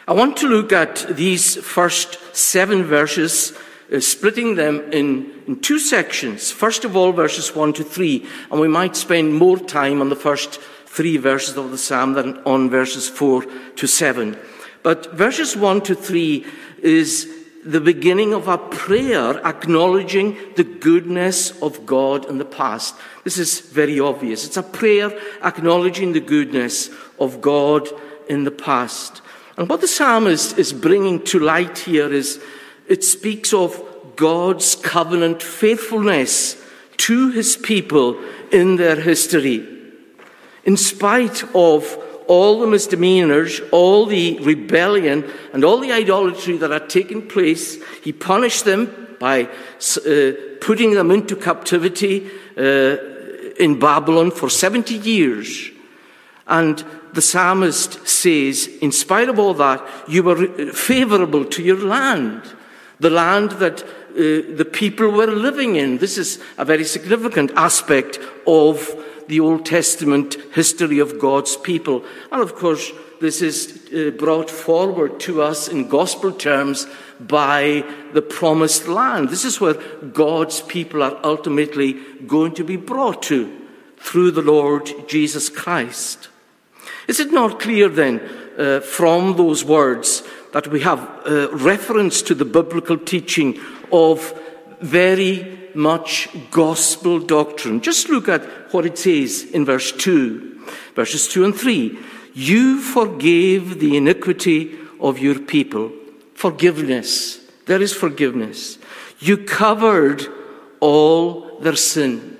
I 0.08 0.12
want 0.14 0.36
to 0.38 0.48
look 0.48 0.72
at 0.72 1.06
these 1.10 1.56
first 1.56 2.18
seven 2.34 2.82
verses 2.82 3.52
uh, 3.92 4.00
splitting 4.00 4.54
them 4.54 4.80
in, 4.92 5.30
in 5.46 5.60
two 5.60 5.78
sections. 5.78 6.50
First 6.50 6.84
of 6.84 6.96
all, 6.96 7.12
verses 7.12 7.54
1 7.54 7.74
to 7.74 7.84
3, 7.84 8.26
and 8.50 8.60
we 8.60 8.68
might 8.68 8.96
spend 8.96 9.34
more 9.34 9.58
time 9.58 10.00
on 10.00 10.08
the 10.08 10.16
first 10.16 10.60
three 10.86 11.16
verses 11.16 11.56
of 11.56 11.70
the 11.70 11.78
psalm 11.78 12.14
than 12.14 12.38
on 12.44 12.70
verses 12.70 13.08
4 13.08 13.44
to 13.76 13.86
7. 13.86 14.36
But 14.82 15.12
verses 15.14 15.56
1 15.56 15.82
to 15.82 15.94
3 15.94 16.44
is 16.82 17.28
the 17.64 17.80
beginning 17.80 18.34
of 18.34 18.48
a 18.48 18.58
prayer 18.58 19.40
acknowledging 19.46 20.36
the 20.56 20.64
goodness 20.64 21.62
of 21.62 21.86
God 21.86 22.28
in 22.28 22.38
the 22.38 22.44
past. 22.44 22.96
This 23.24 23.38
is 23.38 23.60
very 23.60 24.00
obvious. 24.00 24.44
It's 24.44 24.56
a 24.56 24.62
prayer 24.62 25.16
acknowledging 25.42 26.12
the 26.12 26.20
goodness 26.20 26.90
of 27.20 27.40
God 27.40 27.88
in 28.28 28.44
the 28.44 28.50
past. 28.50 29.22
And 29.56 29.68
what 29.68 29.80
the 29.80 29.88
psalmist 29.88 30.58
is 30.58 30.72
bringing 30.72 31.22
to 31.24 31.38
light 31.38 31.78
here 31.78 32.12
is 32.12 32.42
it 32.92 33.02
speaks 33.02 33.54
of 33.54 33.82
God's 34.16 34.74
covenant 34.74 35.42
faithfulness 35.42 36.62
to 36.98 37.30
his 37.30 37.56
people 37.56 38.22
in 38.52 38.76
their 38.76 39.00
history. 39.00 39.66
In 40.64 40.76
spite 40.76 41.42
of 41.54 41.96
all 42.28 42.60
the 42.60 42.66
misdemeanors, 42.66 43.62
all 43.72 44.04
the 44.04 44.38
rebellion, 44.40 45.24
and 45.54 45.64
all 45.64 45.78
the 45.78 45.90
idolatry 45.90 46.58
that 46.58 46.70
had 46.70 46.90
taken 46.90 47.26
place, 47.26 47.82
he 48.04 48.12
punished 48.12 48.66
them 48.66 49.16
by 49.18 49.44
uh, 49.44 50.32
putting 50.60 50.92
them 50.92 51.10
into 51.10 51.34
captivity 51.34 52.30
uh, 52.58 52.96
in 53.58 53.78
Babylon 53.78 54.30
for 54.30 54.50
70 54.50 54.96
years. 54.96 55.70
And 56.46 56.84
the 57.14 57.22
psalmist 57.22 58.06
says, 58.06 58.66
in 58.82 58.92
spite 58.92 59.30
of 59.30 59.38
all 59.38 59.54
that, 59.54 59.82
you 60.08 60.22
were 60.22 60.72
favorable 60.74 61.46
to 61.46 61.62
your 61.62 61.78
land 61.78 62.42
the 63.02 63.10
land 63.10 63.50
that 63.52 63.82
uh, 63.82 64.54
the 64.56 64.68
people 64.70 65.10
were 65.10 65.26
living 65.26 65.76
in. 65.76 65.98
This 65.98 66.16
is 66.16 66.40
a 66.56 66.64
very 66.64 66.84
significant 66.84 67.50
aspect 67.56 68.18
of 68.46 68.94
the 69.26 69.40
Old 69.40 69.66
Testament 69.66 70.36
history 70.54 71.00
of 71.00 71.18
God's 71.18 71.56
people. 71.56 72.04
And 72.30 72.40
of 72.40 72.54
course, 72.54 72.92
this 73.20 73.42
is 73.42 73.90
uh, 73.92 74.10
brought 74.10 74.50
forward 74.50 75.18
to 75.20 75.42
us 75.42 75.68
in 75.68 75.88
gospel 75.88 76.32
terms 76.32 76.86
by 77.18 77.84
the 78.12 78.22
promised 78.22 78.86
land. 78.86 79.30
This 79.30 79.44
is 79.44 79.60
where 79.60 79.74
God's 79.74 80.60
people 80.60 81.02
are 81.02 81.18
ultimately 81.24 81.94
going 82.26 82.54
to 82.54 82.64
be 82.64 82.76
brought 82.76 83.22
to 83.24 83.50
through 83.96 84.32
the 84.32 84.42
Lord 84.42 84.90
Jesus 85.08 85.48
Christ. 85.48 86.28
Is 87.08 87.18
it 87.18 87.32
not 87.32 87.58
clear 87.58 87.88
then 87.88 88.20
uh, 88.58 88.80
from 88.80 89.36
those 89.36 89.64
words 89.64 90.22
that 90.52 90.68
we 90.68 90.80
have 90.80 91.00
a 91.26 91.48
reference 91.48 92.22
to 92.22 92.34
the 92.34 92.44
biblical 92.44 92.98
teaching 92.98 93.58
of 93.90 94.38
very 94.80 95.58
much 95.74 96.28
gospel 96.50 97.18
doctrine. 97.18 97.80
Just 97.80 98.08
look 98.08 98.28
at 98.28 98.42
what 98.72 98.86
it 98.86 98.98
says 98.98 99.44
in 99.44 99.64
verse 99.64 99.92
2, 99.92 100.66
verses 100.94 101.28
2 101.28 101.44
and 101.44 101.54
3. 101.54 101.98
You 102.34 102.80
forgave 102.80 103.80
the 103.80 103.96
iniquity 103.96 104.78
of 105.00 105.18
your 105.18 105.38
people. 105.38 105.92
Forgiveness. 106.34 107.40
There 107.66 107.80
is 107.80 107.92
forgiveness. 107.94 108.78
You 109.18 109.36
covered 109.38 110.26
all 110.80 111.58
their 111.60 111.76
sin. 111.76 112.38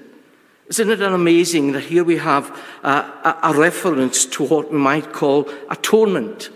Isn't 0.69 0.91
it 0.91 1.03
amazing 1.03 1.73
that 1.73 1.85
here 1.85 2.03
we 2.03 2.17
have 2.17 2.51
a, 2.83 2.89
a, 2.89 3.39
a 3.45 3.55
reference 3.55 4.25
to 4.27 4.45
what 4.45 4.73
we 4.73 4.79
might 4.79 5.13
call 5.13 5.49
atonement? 5.71 6.51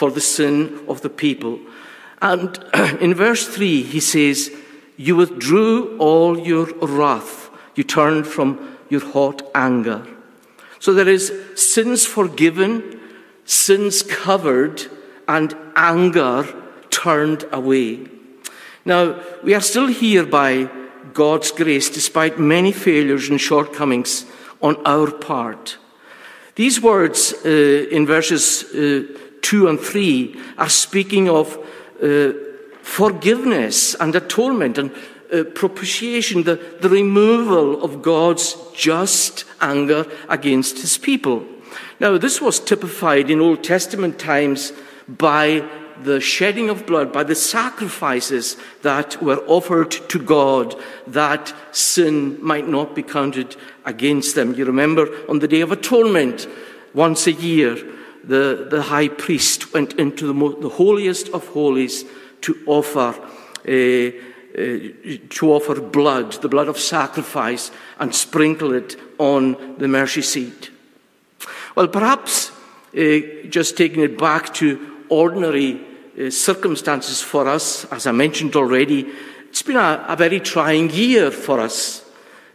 For 0.00 0.10
the 0.10 0.20
sin 0.20 0.82
of 0.88 1.02
the 1.02 1.10
people. 1.10 1.60
And 2.22 2.58
in 3.02 3.12
verse 3.12 3.46
3, 3.46 3.82
he 3.82 4.00
says, 4.00 4.50
You 4.96 5.16
withdrew 5.16 5.98
all 5.98 6.38
your 6.38 6.68
wrath, 6.80 7.50
you 7.74 7.84
turned 7.84 8.26
from 8.26 8.78
your 8.88 9.04
hot 9.04 9.42
anger. 9.54 10.06
So 10.78 10.94
there 10.94 11.06
is 11.06 11.30
sins 11.54 12.06
forgiven, 12.06 12.98
sins 13.44 14.02
covered, 14.02 14.86
and 15.28 15.54
anger 15.76 16.46
turned 16.88 17.44
away. 17.52 18.06
Now, 18.86 19.22
we 19.44 19.52
are 19.52 19.60
still 19.60 19.88
here 19.88 20.24
by 20.24 20.70
God's 21.12 21.52
grace, 21.52 21.90
despite 21.90 22.38
many 22.38 22.72
failures 22.72 23.28
and 23.28 23.38
shortcomings 23.38 24.24
on 24.62 24.76
our 24.86 25.10
part. 25.10 25.76
These 26.54 26.80
words 26.80 27.34
uh, 27.44 27.48
in 27.90 28.06
verses 28.06 28.64
uh, 28.64 29.19
2 29.42 29.68
and 29.68 29.80
3 29.80 30.40
are 30.58 30.68
speaking 30.68 31.28
of 31.28 31.58
uh, 32.02 32.32
forgiveness 32.82 33.94
and 33.94 34.14
atonement 34.14 34.78
and 34.78 34.92
uh, 35.32 35.44
propitiation, 35.54 36.42
the, 36.42 36.56
the 36.80 36.88
removal 36.88 37.82
of 37.84 38.02
God's 38.02 38.56
just 38.74 39.44
anger 39.60 40.06
against 40.28 40.78
his 40.78 40.98
people. 40.98 41.46
Now, 42.00 42.18
this 42.18 42.40
was 42.40 42.58
typified 42.58 43.30
in 43.30 43.40
Old 43.40 43.62
Testament 43.62 44.18
times 44.18 44.72
by 45.06 45.68
the 46.02 46.20
shedding 46.20 46.70
of 46.70 46.86
blood, 46.86 47.12
by 47.12 47.22
the 47.24 47.34
sacrifices 47.34 48.56
that 48.82 49.22
were 49.22 49.44
offered 49.46 49.90
to 49.90 50.18
God, 50.18 50.74
that 51.06 51.54
sin 51.72 52.42
might 52.42 52.66
not 52.66 52.94
be 52.94 53.02
counted 53.02 53.54
against 53.84 54.34
them. 54.34 54.54
You 54.54 54.64
remember 54.64 55.08
on 55.28 55.40
the 55.40 55.48
Day 55.48 55.60
of 55.60 55.72
Atonement, 55.72 56.48
once 56.94 57.26
a 57.26 57.32
year, 57.32 57.76
the, 58.24 58.68
the 58.70 58.82
high 58.82 59.08
priest 59.08 59.72
went 59.72 59.94
into 59.94 60.26
the, 60.26 60.60
the 60.60 60.68
holiest 60.68 61.28
of 61.30 61.46
holies 61.48 62.04
to 62.42 62.56
offer, 62.66 63.14
uh, 63.68 63.72
uh, 63.72 64.12
to 65.30 65.52
offer 65.52 65.80
blood, 65.80 66.32
the 66.42 66.48
blood 66.48 66.68
of 66.68 66.78
sacrifice, 66.78 67.70
and 67.98 68.14
sprinkle 68.14 68.72
it 68.72 68.96
on 69.18 69.76
the 69.78 69.88
mercy 69.88 70.22
seat. 70.22 70.70
Well, 71.74 71.88
perhaps 71.88 72.50
uh, 72.96 73.20
just 73.48 73.76
taking 73.76 74.02
it 74.02 74.18
back 74.18 74.52
to 74.54 75.04
ordinary 75.08 75.80
circumstances 76.30 77.22
for 77.22 77.48
us, 77.48 77.84
as 77.86 78.06
I 78.06 78.12
mentioned 78.12 78.54
already, 78.56 79.08
it's 79.48 79.62
been 79.62 79.76
a, 79.76 80.04
a 80.08 80.16
very 80.16 80.40
trying 80.40 80.90
year 80.90 81.30
for 81.30 81.60
us. 81.60 82.04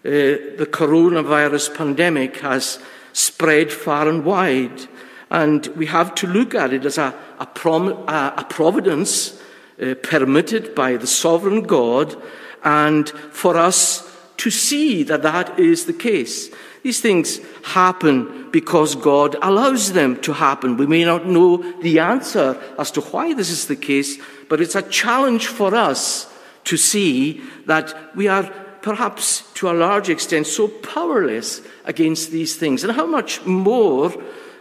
The 0.04 0.68
coronavirus 0.72 1.76
pandemic 1.76 2.38
has 2.38 2.80
spread 3.12 3.72
far 3.72 4.08
and 4.08 4.24
wide, 4.24 4.88
and 5.36 5.68
we 5.76 5.86
have 5.86 6.16
to 6.16 6.28
look 6.28 6.56
at 6.56 6.72
it 6.72 6.86
as 6.86 6.98
a, 6.98 7.14
a, 7.40 7.46
prom, 7.46 7.90
a, 8.08 8.34
a 8.38 8.46
providence 8.48 9.38
uh, 9.82 9.94
permitted 10.02 10.74
by 10.74 10.96
the 10.96 11.08
sovereign 11.08 11.64
God, 11.64 12.16
and 12.64 13.10
for 13.10 13.58
us 13.58 14.10
to 14.38 14.50
see 14.50 15.04
that 15.04 15.24
that 15.24 15.60
is 15.60 15.88
the 15.88 15.94
case. 15.94 16.50
These 16.84 17.02
things 17.02 17.42
happen 17.64 18.50
because 18.52 18.96
God 18.96 19.36
allows 19.42 19.92
them 19.92 20.22
to 20.22 20.32
happen. 20.32 20.78
We 20.78 20.88
may 20.88 21.04
not 21.04 21.26
know 21.26 21.58
the 21.82 22.00
answer 22.00 22.58
as 22.80 22.90
to 22.92 23.02
why 23.02 23.34
this 23.34 23.50
is 23.50 23.68
the 23.68 23.76
case, 23.76 24.18
but 24.48 24.62
it's 24.62 24.76
a 24.76 24.84
challenge 24.84 25.48
for 25.48 25.76
us 25.76 26.32
to 26.64 26.78
see 26.78 27.42
that 27.66 27.94
we 28.16 28.30
are 28.30 28.44
perhaps 28.82 29.52
to 29.56 29.70
a 29.70 29.74
large 29.74 30.08
extent 30.10 30.48
so 30.48 30.70
powerless 30.70 31.62
against 31.84 32.32
these 32.32 32.56
things, 32.56 32.86
and 32.86 32.94
how 32.94 33.06
much 33.06 33.44
more 33.46 34.14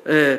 uh, 0.07 0.37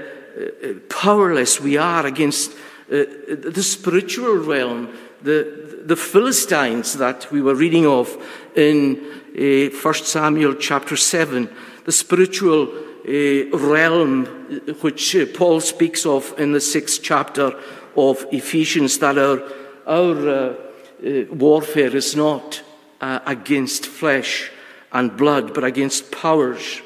powerless 0.90 1.60
we 1.60 1.78
are 1.78 2.06
against 2.06 2.52
uh, 2.52 3.04
the 3.28 3.64
spiritual 3.64 4.36
realm, 4.38 4.96
the, 5.22 5.82
the 5.86 5.96
Philistines 5.96 6.98
that 6.98 7.32
we 7.32 7.42
were 7.42 7.56
reading 7.56 7.86
of 7.88 8.16
in 8.56 8.98
uh, 9.38 9.76
1 9.82 9.94
Samuel 9.94 10.56
chapter 10.56 10.96
7 10.96 11.50
the 11.86 11.92
spiritual 11.92 12.68
uh, 13.08 13.58
realm 13.58 14.26
which 14.82 15.16
uh, 15.16 15.26
Paul 15.34 15.62
speaks 15.62 16.06
of 16.06 16.34
in 16.38 16.52
the 16.52 16.60
sixth 16.60 17.02
chapter 17.02 17.54
of 17.96 18.26
Ephesians, 18.32 18.98
that 19.00 19.18
our, 19.18 19.42
our 19.88 20.30
uh, 20.30 20.56
uh 21.06 21.26
warfare 21.32 21.96
is 21.96 22.16
not 22.16 22.64
uh, 23.02 23.20
against 23.26 23.86
flesh 23.86 24.52
and 24.92 25.16
blood, 25.16 25.54
but 25.54 25.64
against 25.64 26.12
powers. 26.12 26.82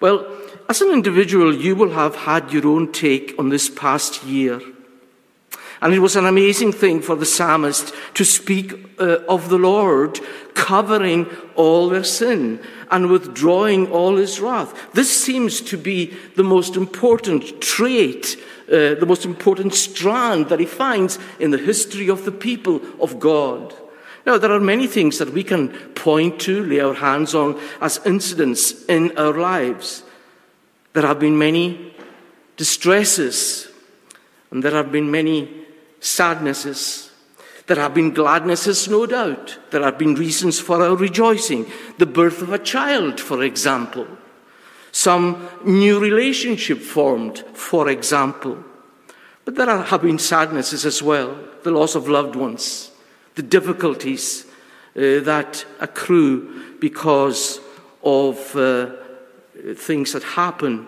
Well, 0.00 0.26
as 0.68 0.82
an 0.82 0.90
individual, 0.90 1.54
you 1.54 1.74
will 1.74 1.90
have 1.90 2.14
had 2.14 2.52
your 2.52 2.66
own 2.66 2.92
take 2.92 3.34
on 3.38 3.48
this 3.48 3.70
past 3.70 4.24
year. 4.24 4.60
And 5.80 5.94
it 5.94 6.00
was 6.00 6.16
an 6.16 6.26
amazing 6.26 6.72
thing 6.72 7.00
for 7.00 7.14
the 7.14 7.24
psalmist 7.24 7.94
to 8.14 8.24
speak 8.24 8.74
uh, 8.98 9.18
of 9.28 9.48
the 9.48 9.58
Lord 9.58 10.18
covering 10.54 11.26
all 11.54 11.88
their 11.88 12.04
sin 12.04 12.60
and 12.90 13.10
withdrawing 13.10 13.90
all 13.92 14.16
his 14.16 14.40
wrath. 14.40 14.92
This 14.92 15.24
seems 15.24 15.60
to 15.62 15.78
be 15.78 16.16
the 16.34 16.42
most 16.42 16.74
important 16.74 17.60
trait, 17.60 18.36
uh, 18.66 18.94
the 18.96 19.06
most 19.06 19.24
important 19.24 19.72
strand 19.72 20.48
that 20.48 20.58
he 20.58 20.66
finds 20.66 21.18
in 21.38 21.52
the 21.52 21.58
history 21.58 22.10
of 22.10 22.24
the 22.24 22.32
people 22.32 22.80
of 23.00 23.20
God. 23.20 23.72
Now, 24.26 24.36
there 24.36 24.52
are 24.52 24.60
many 24.60 24.88
things 24.88 25.18
that 25.18 25.32
we 25.32 25.44
can 25.44 25.68
point 25.94 26.40
to, 26.40 26.64
lay 26.64 26.80
our 26.80 26.94
hands 26.94 27.34
on 27.34 27.58
as 27.80 28.04
incidents 28.04 28.84
in 28.86 29.16
our 29.16 29.32
lives. 29.32 30.02
There 30.92 31.06
have 31.06 31.20
been 31.20 31.38
many 31.38 31.94
distresses, 32.56 33.68
and 34.50 34.62
there 34.62 34.72
have 34.72 34.90
been 34.90 35.10
many 35.10 35.66
sadnesses. 36.00 37.10
There 37.66 37.76
have 37.76 37.94
been 37.94 38.14
gladnesses, 38.14 38.88
no 38.88 39.04
doubt. 39.04 39.58
There 39.70 39.82
have 39.82 39.98
been 39.98 40.14
reasons 40.14 40.58
for 40.58 40.82
our 40.82 40.96
rejoicing. 40.96 41.66
The 41.98 42.06
birth 42.06 42.40
of 42.40 42.52
a 42.52 42.58
child, 42.58 43.20
for 43.20 43.42
example. 43.42 44.06
Some 44.90 45.48
new 45.64 46.00
relationship 46.00 46.78
formed, 46.80 47.44
for 47.52 47.88
example. 47.88 48.64
But 49.44 49.54
there 49.54 49.82
have 49.82 50.02
been 50.02 50.18
sadnesses 50.18 50.86
as 50.86 51.02
well. 51.02 51.38
The 51.62 51.70
loss 51.70 51.94
of 51.94 52.08
loved 52.08 52.36
ones, 52.36 52.90
the 53.34 53.42
difficulties 53.42 54.46
uh, 54.96 55.20
that 55.20 55.64
accrue 55.80 56.76
because 56.80 57.60
of 58.02 58.56
uh, 58.56 58.90
things 59.74 60.12
that 60.12 60.22
happen, 60.22 60.86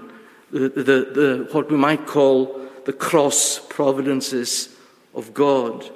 the, 0.51 0.69
the, 0.69 0.83
the, 0.83 1.49
what 1.53 1.71
we 1.71 1.77
might 1.77 2.07
call 2.07 2.61
the 2.85 2.93
cross 2.93 3.61
providences 3.69 4.75
of 5.15 5.35
God. 5.35 5.89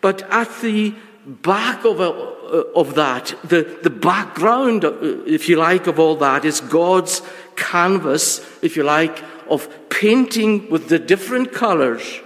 But 0.00 0.22
at 0.30 0.60
the 0.60 0.94
back 1.26 1.84
of, 1.84 2.00
a, 2.00 2.10
uh, 2.10 2.80
of 2.80 2.94
that, 2.94 3.34
the, 3.44 3.78
the 3.82 3.90
background, 3.90 4.84
uh, 4.84 4.92
if 5.26 5.48
you 5.48 5.56
like, 5.56 5.86
of 5.86 5.98
all 5.98 6.16
that 6.16 6.44
is 6.44 6.60
God's 6.60 7.22
canvas, 7.56 8.40
if 8.62 8.76
you 8.76 8.84
like, 8.84 9.22
of 9.48 9.68
painting 9.90 10.70
with 10.70 10.88
the 10.88 10.98
different 10.98 11.52
colors. 11.52 12.20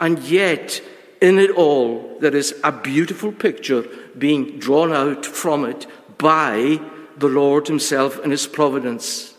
And 0.00 0.18
yet, 0.20 0.80
in 1.20 1.38
it 1.38 1.50
all, 1.50 2.18
there 2.20 2.34
is 2.34 2.54
a 2.64 2.72
beautiful 2.72 3.32
picture 3.32 3.84
being 4.16 4.58
drawn 4.58 4.92
out 4.92 5.26
from 5.26 5.64
it 5.64 5.86
by 6.16 6.80
the 7.18 7.28
Lord 7.28 7.68
Himself 7.68 8.18
and 8.18 8.32
His 8.32 8.46
providence. 8.46 9.34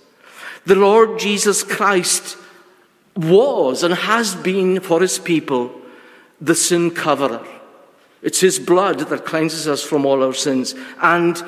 The 0.65 0.75
Lord 0.75 1.19
Jesus 1.19 1.63
Christ 1.63 2.37
was 3.15 3.83
and 3.83 3.93
has 3.93 4.35
been 4.35 4.79
for 4.79 5.01
His 5.01 5.19
people 5.19 5.79
the 6.41 6.55
sin 6.55 6.91
coverer. 6.91 7.45
It's 8.21 8.41
his 8.41 8.59
blood 8.59 8.99
that 8.99 9.25
cleanses 9.25 9.67
us 9.67 9.83
from 9.83 10.05
all 10.05 10.23
our 10.23 10.33
sins. 10.33 10.75
And 11.01 11.41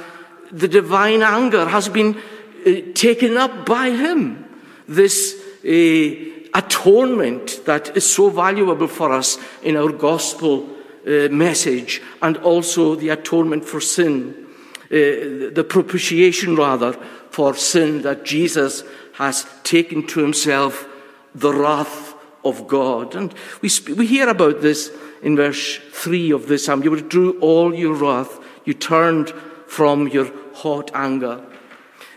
the 0.51 0.67
divine 0.67 1.21
anger 1.21 1.65
has 1.67 1.89
been 1.89 2.17
uh, 2.65 2.71
taken 2.93 3.37
up 3.37 3.65
by 3.65 3.89
him. 3.89 4.45
This 4.87 5.35
uh, 5.65 6.57
atonement 6.57 7.65
that 7.65 7.95
is 7.95 8.09
so 8.09 8.29
valuable 8.29 8.87
for 8.87 9.11
us 9.11 9.37
in 9.63 9.75
our 9.75 9.91
gospel 9.91 10.69
uh, 11.05 11.27
message, 11.29 12.01
and 12.21 12.37
also 12.37 12.95
the 12.95 13.09
atonement 13.09 13.65
for 13.65 13.81
sin, 13.81 14.47
Uh, 14.91 15.47
the 15.53 15.65
propitiation 15.67 16.55
rather 16.57 16.91
for 17.29 17.55
sin 17.55 18.01
that 18.01 18.25
Jesus 18.25 18.83
has 19.13 19.45
taken 19.63 20.05
to 20.07 20.19
himself 20.19 20.85
the 21.33 21.53
wrath 21.53 22.13
of 22.43 22.67
God. 22.67 23.15
And 23.15 23.33
we, 23.61 23.69
sp- 23.71 23.95
we 23.95 24.05
hear 24.05 24.27
about 24.27 24.61
this 24.61 24.91
in 25.21 25.37
verse 25.37 25.77
3 25.93 26.31
of 26.31 26.47
this 26.47 26.65
psalm. 26.65 26.83
You 26.83 26.91
withdrew 26.91 27.39
all 27.39 27.73
your 27.73 27.93
wrath, 27.93 28.39
you 28.65 28.73
turned 28.73 29.29
from 29.67 30.09
your 30.09 30.29
hot 30.55 30.91
anger. 30.93 31.41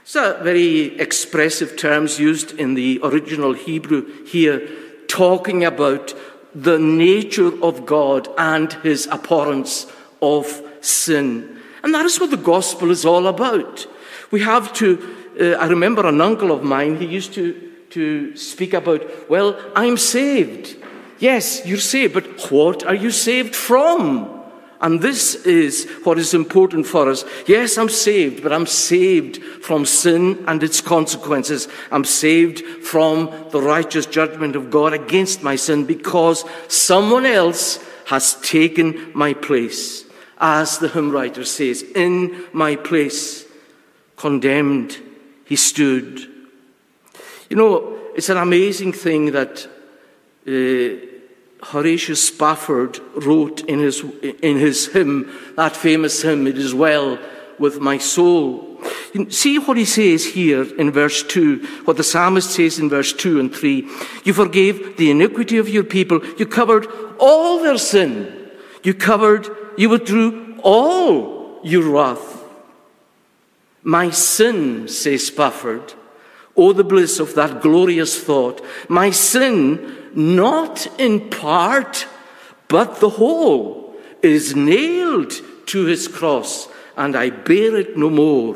It's 0.03 0.17
a 0.17 0.41
very 0.43 0.99
expressive 0.99 1.77
terms 1.77 2.19
used 2.19 2.59
in 2.59 2.75
the 2.75 2.99
original 3.05 3.53
Hebrew 3.53 4.25
here, 4.25 4.69
talking 5.07 5.65
about 5.65 6.13
the 6.55 6.79
nature 6.79 7.53
of 7.63 7.87
God 7.87 8.29
and 8.37 8.73
his 8.73 9.07
abhorrence 9.07 9.87
of 10.21 10.61
sin. 10.81 11.61
And 11.85 11.94
that 11.94 12.05
is 12.05 12.18
what 12.18 12.31
the 12.33 12.37
gospel 12.37 12.90
is 12.90 13.05
all 13.05 13.29
about. 13.29 13.87
We 14.33 14.40
have 14.40 14.73
to, 14.75 15.16
uh, 15.40 15.44
I 15.62 15.68
remember 15.68 16.05
an 16.07 16.20
uncle 16.20 16.51
of 16.51 16.64
mine, 16.64 16.97
he 16.97 17.07
used 17.07 17.35
to 17.35 17.70
to 17.94 18.37
speak 18.37 18.75
about, 18.75 19.31
well, 19.31 19.57
I'm 19.77 19.97
saved. 19.97 20.77
Yes, 21.20 21.64
you're 21.64 21.79
saved, 21.79 22.12
but 22.12 22.51
what 22.51 22.85
are 22.85 22.94
you 22.94 23.12
saved 23.12 23.55
from? 23.55 24.42
And 24.81 25.01
this 25.01 25.37
is 25.47 25.88
what 26.03 26.18
is 26.18 26.35
important 26.35 26.88
for 26.88 27.09
us. 27.09 27.25
Yes, 27.47 27.79
I'm 27.79 27.88
saved, 27.88 28.42
but 28.42 28.53
I'm 28.53 28.66
saved 28.66 29.42
from 29.62 29.87
sin 29.87 30.44
and 30.49 30.61
its 30.62 30.81
consequences. 30.81 31.68
I'm 31.92 32.05
saved 32.05 32.64
from 32.85 33.33
the 33.51 33.62
righteous 33.62 34.07
judgment 34.07 34.57
of 34.57 34.70
God 34.70 34.92
against 34.92 35.44
my 35.44 35.55
sin 35.55 35.85
because 35.85 36.44
someone 36.66 37.25
else 37.25 37.79
has 38.07 38.35
taken 38.40 39.12
my 39.14 39.35
place. 39.35 40.04
As 40.38 40.79
the 40.79 40.88
hymn 40.88 41.11
writer 41.11 41.44
says, 41.44 41.83
in 41.83 42.47
my 42.53 42.77
place, 42.77 43.44
condemned, 44.16 44.97
he 45.44 45.57
stood 45.57 46.35
you 47.55 47.57
know, 47.57 47.99
it's 48.14 48.31
an 48.31 48.37
amazing 48.37 48.92
thing 48.92 49.33
that 49.33 49.68
uh, 50.47 51.64
Horatio 51.64 52.14
Spafford 52.14 52.99
wrote 53.14 53.61
in 53.62 53.79
his, 53.79 54.01
in 54.42 54.59
his 54.59 54.92
hymn, 54.92 55.31
that 55.57 55.77
famous 55.77 56.23
hymn, 56.23 56.47
It 56.47 56.59
Is 56.59 56.75
Well 56.75 57.18
with 57.59 57.81
My 57.81 57.99
Soul. 57.99 58.81
See 59.29 59.59
what 59.59 59.77
he 59.77 59.85
says 59.85 60.27
here 60.27 60.62
in 60.77 60.90
verse 60.90 61.23
2, 61.23 61.85
what 61.85 61.97
the 61.97 62.03
psalmist 62.03 62.51
says 62.51 62.79
in 62.79 62.88
verse 62.88 63.12
2 63.12 63.38
and 63.38 63.55
3. 63.55 63.88
You 64.25 64.33
forgave 64.33 64.97
the 64.97 65.11
iniquity 65.11 65.59
of 65.59 65.68
your 65.68 65.85
people. 65.85 66.27
You 66.37 66.47
covered 66.47 66.88
all 67.18 67.62
their 67.62 67.79
sin. 67.79 68.44
You 68.85 68.94
covered, 68.94 69.49
you 69.77 69.88
withdrew 69.88 70.61
all 70.62 71.59
your 71.64 71.90
wrath. 71.90 72.44
My 73.83 74.11
sin, 74.11 74.87
says 74.88 75.27
Spafford, 75.27 75.94
Oh, 76.57 76.73
the 76.73 76.85
bliss 76.85 77.18
of 77.18 77.35
that 77.35 77.61
glorious 77.61 78.23
thought. 78.23 78.64
My 78.88 79.11
sin, 79.11 80.12
not 80.14 80.87
in 81.01 81.29
part, 81.31 82.07
but 82.68 83.01
the 83.01 83.09
whole, 83.09 83.97
is 84.23 84.55
nailed 84.55 85.33
to 85.66 85.85
his 85.87 86.07
cross, 86.07 86.68
and 86.97 87.16
I 87.16 87.31
bear 87.31 87.77
it 87.77 87.97
no 87.97 88.09
more. 88.09 88.55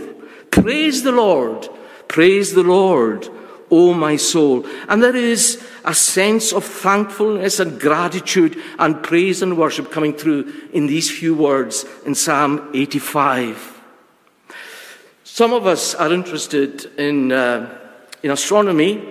Praise 0.51 1.03
the 1.03 1.13
Lord. 1.13 1.69
Praise 2.07 2.55
the 2.55 2.63
Lord. 2.63 3.29
O 3.71 3.95
my 3.95 4.17
soul. 4.17 4.67
And 4.89 5.03
there 5.03 5.17
is 5.17 5.63
a 5.85 5.95
sense 5.95 6.53
of 6.53 6.65
thankfulness 6.65 7.61
and 7.61 7.81
gratitude 7.81 8.61
and 8.79 9.03
praise 9.03 9.43
and 9.43 9.59
worship 9.59 9.91
coming 9.91 10.15
through 10.15 10.53
in 10.73 10.87
these 10.87 11.11
few 11.11 11.35
words 11.35 11.85
in 12.05 12.15
Psalm 12.15 12.71
85. 12.75 13.81
Some 15.25 15.53
of 15.53 15.67
us 15.67 15.95
are 15.95 16.13
interested 16.13 16.87
in, 16.99 17.31
uh, 17.31 17.79
in 18.23 18.31
astronomy, 18.31 19.05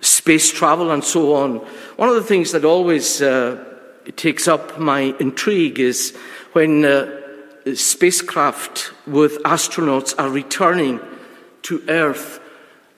space 0.00 0.50
travel, 0.50 0.90
and 0.90 1.04
so 1.04 1.34
on. 1.34 1.56
One 1.96 2.08
of 2.08 2.14
the 2.14 2.22
things 2.22 2.52
that 2.52 2.64
always 2.64 3.20
uh, 3.20 3.62
takes 4.16 4.48
up 4.48 4.78
my 4.78 5.14
intrigue 5.20 5.78
is 5.78 6.16
when 6.52 6.84
uh, 6.84 7.20
spacecraft 7.74 8.92
with 9.06 9.42
astronauts 9.42 10.14
are 10.18 10.30
returning 10.30 11.00
to 11.62 11.82
Earth 11.88 12.40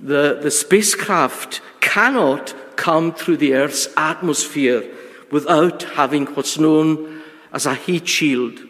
the, 0.00 0.38
the 0.40 0.50
spacecraft 0.50 1.60
cannot 1.80 2.54
come 2.76 3.12
through 3.12 3.36
the 3.38 3.54
Earth's 3.54 3.88
atmosphere 3.96 4.84
without 5.30 5.82
having 5.82 6.26
what's 6.26 6.58
known 6.58 7.22
as 7.52 7.66
a 7.66 7.74
heat 7.74 8.06
shield. 8.06 8.60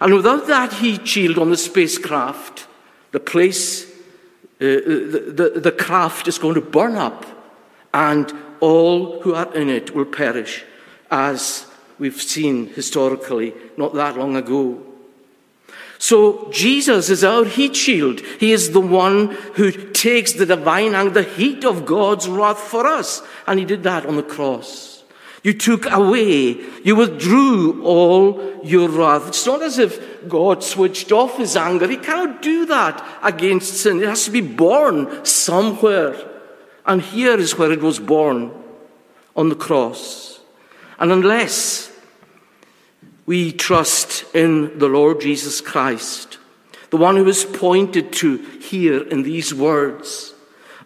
And 0.00 0.14
without 0.14 0.46
that 0.46 0.72
heat 0.72 1.06
shield 1.06 1.38
on 1.38 1.50
the 1.50 1.56
spacecraft, 1.56 2.66
the 3.12 3.20
place, 3.20 3.84
uh, 3.84 3.90
the, 4.60 5.52
the, 5.54 5.60
the 5.60 5.72
craft 5.72 6.28
is 6.28 6.38
going 6.38 6.54
to 6.54 6.60
burn 6.60 6.96
up, 6.96 7.24
and 7.92 8.32
all 8.60 9.20
who 9.20 9.34
are 9.34 9.54
in 9.54 9.68
it 9.68 9.94
will 9.94 10.04
perish, 10.04 10.64
as 11.10 11.66
we've 11.98 12.20
seen 12.20 12.66
historically 12.68 13.54
not 13.76 13.94
that 13.94 14.16
long 14.16 14.36
ago. 14.36 14.83
So 16.04 16.50
Jesus 16.50 17.08
is 17.08 17.24
our 17.24 17.46
heat 17.46 17.74
shield. 17.74 18.20
He 18.38 18.52
is 18.52 18.72
the 18.72 18.86
one 19.04 19.30
who 19.54 19.70
takes 19.70 20.34
the 20.34 20.44
divine 20.44 20.94
anger, 20.94 21.14
the 21.14 21.22
heat 21.22 21.64
of 21.64 21.86
God's 21.86 22.28
wrath 22.28 22.58
for 22.58 22.86
us. 22.86 23.22
And 23.46 23.58
he 23.58 23.64
did 23.64 23.84
that 23.84 24.04
on 24.04 24.16
the 24.16 24.22
cross. 24.22 25.02
You 25.42 25.54
took 25.54 25.90
away, 25.90 26.60
you 26.84 26.94
withdrew 26.94 27.82
all 27.84 28.60
your 28.62 28.90
wrath. 28.90 29.28
It's 29.28 29.46
not 29.46 29.62
as 29.62 29.78
if 29.78 30.28
God 30.28 30.62
switched 30.62 31.10
off 31.10 31.38
his 31.38 31.56
anger. 31.56 31.88
He 31.88 31.96
cannot 31.96 32.42
do 32.42 32.66
that 32.66 33.02
against 33.22 33.72
sin. 33.72 34.02
It 34.02 34.08
has 34.08 34.26
to 34.26 34.30
be 34.30 34.42
born 34.42 35.24
somewhere. 35.24 36.16
And 36.84 37.00
here 37.00 37.38
is 37.38 37.56
where 37.56 37.72
it 37.72 37.80
was 37.80 37.98
born 37.98 38.52
on 39.34 39.48
the 39.48 39.56
cross. 39.56 40.40
And 40.98 41.10
unless 41.10 41.90
we 43.26 43.52
trust 43.52 44.24
in 44.34 44.78
the 44.78 44.88
Lord 44.88 45.20
Jesus 45.20 45.60
Christ, 45.60 46.38
the 46.90 46.96
one 46.96 47.16
who 47.16 47.26
is 47.26 47.44
pointed 47.44 48.12
to 48.14 48.36
here 48.36 49.02
in 49.02 49.22
these 49.22 49.54
words. 49.54 50.34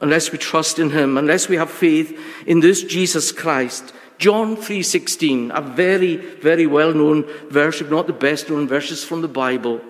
Unless 0.01 0.31
we 0.31 0.39
trust 0.39 0.79
in 0.79 0.91
him, 0.91 1.19
unless 1.19 1.49
we 1.49 1.57
have 1.57 1.71
faith 1.71 2.17
in 2.47 2.61
this 2.61 2.85
Jesus 2.85 3.33
Christ. 3.33 3.93
John 4.17 4.57
3:16, 4.57 5.51
a 5.53 5.61
very 5.61 6.17
very 6.17 6.67
well-known 6.67 7.25
verse, 7.51 7.81
if 7.81 7.91
not 7.91 8.07
the 8.07 8.13
best-known 8.13 8.69
verses 8.69 9.03
from 9.03 9.23
the 9.23 9.29
Bible. 9.29 9.81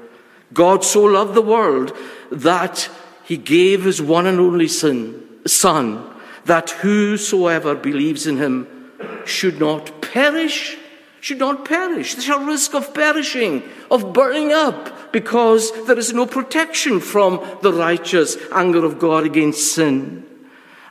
God 0.54 0.82
so 0.82 1.04
loved 1.04 1.34
the 1.34 1.42
world 1.42 1.94
that 2.30 2.88
he 3.24 3.37
gave 3.37 3.84
his 3.84 4.00
one 4.00 4.26
and 4.26 4.40
only 4.40 4.68
son, 4.68 5.22
son 5.44 6.02
that 6.46 6.70
whosoever 6.70 7.74
believes 7.74 8.26
in 8.26 8.38
him 8.38 8.66
should 9.26 9.61
not 9.61 10.00
perish 10.00 10.77
should 11.20 11.38
not 11.38 11.64
perish. 11.64 12.14
They 12.14 12.22
shall 12.22 12.44
risk 12.44 12.74
of 12.74 12.94
perishing, 12.94 13.62
of 13.90 14.12
burning 14.12 14.52
up, 14.52 15.12
because 15.12 15.72
there 15.87 15.98
is 15.98 16.12
no 16.12 16.26
protection 16.26 17.00
from 17.00 17.44
the 17.62 17.72
righteous 17.72 18.37
anger 18.52 18.85
of 18.85 18.98
God 18.98 19.24
against 19.24 19.74
sin. 19.74 20.24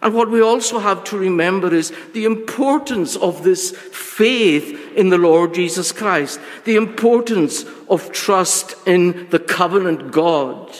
And 0.02 0.14
what 0.14 0.30
we 0.30 0.42
also 0.42 0.80
have 0.80 1.04
to 1.06 1.18
remember 1.18 1.74
is 1.74 1.92
the 2.14 2.26
importance 2.26 3.16
of 3.16 3.44
this 3.44 3.72
faith 3.72 4.94
in 4.96 5.10
the 5.10 5.18
Lord 5.18 5.56
Jesus 5.56 5.92
Christ, 5.92 6.40
the 6.66 6.76
importance 6.76 7.66
of 7.90 8.12
trust 8.12 8.76
in 8.86 9.28
the 9.30 9.40
covenant 9.40 10.12
God. 10.12 10.76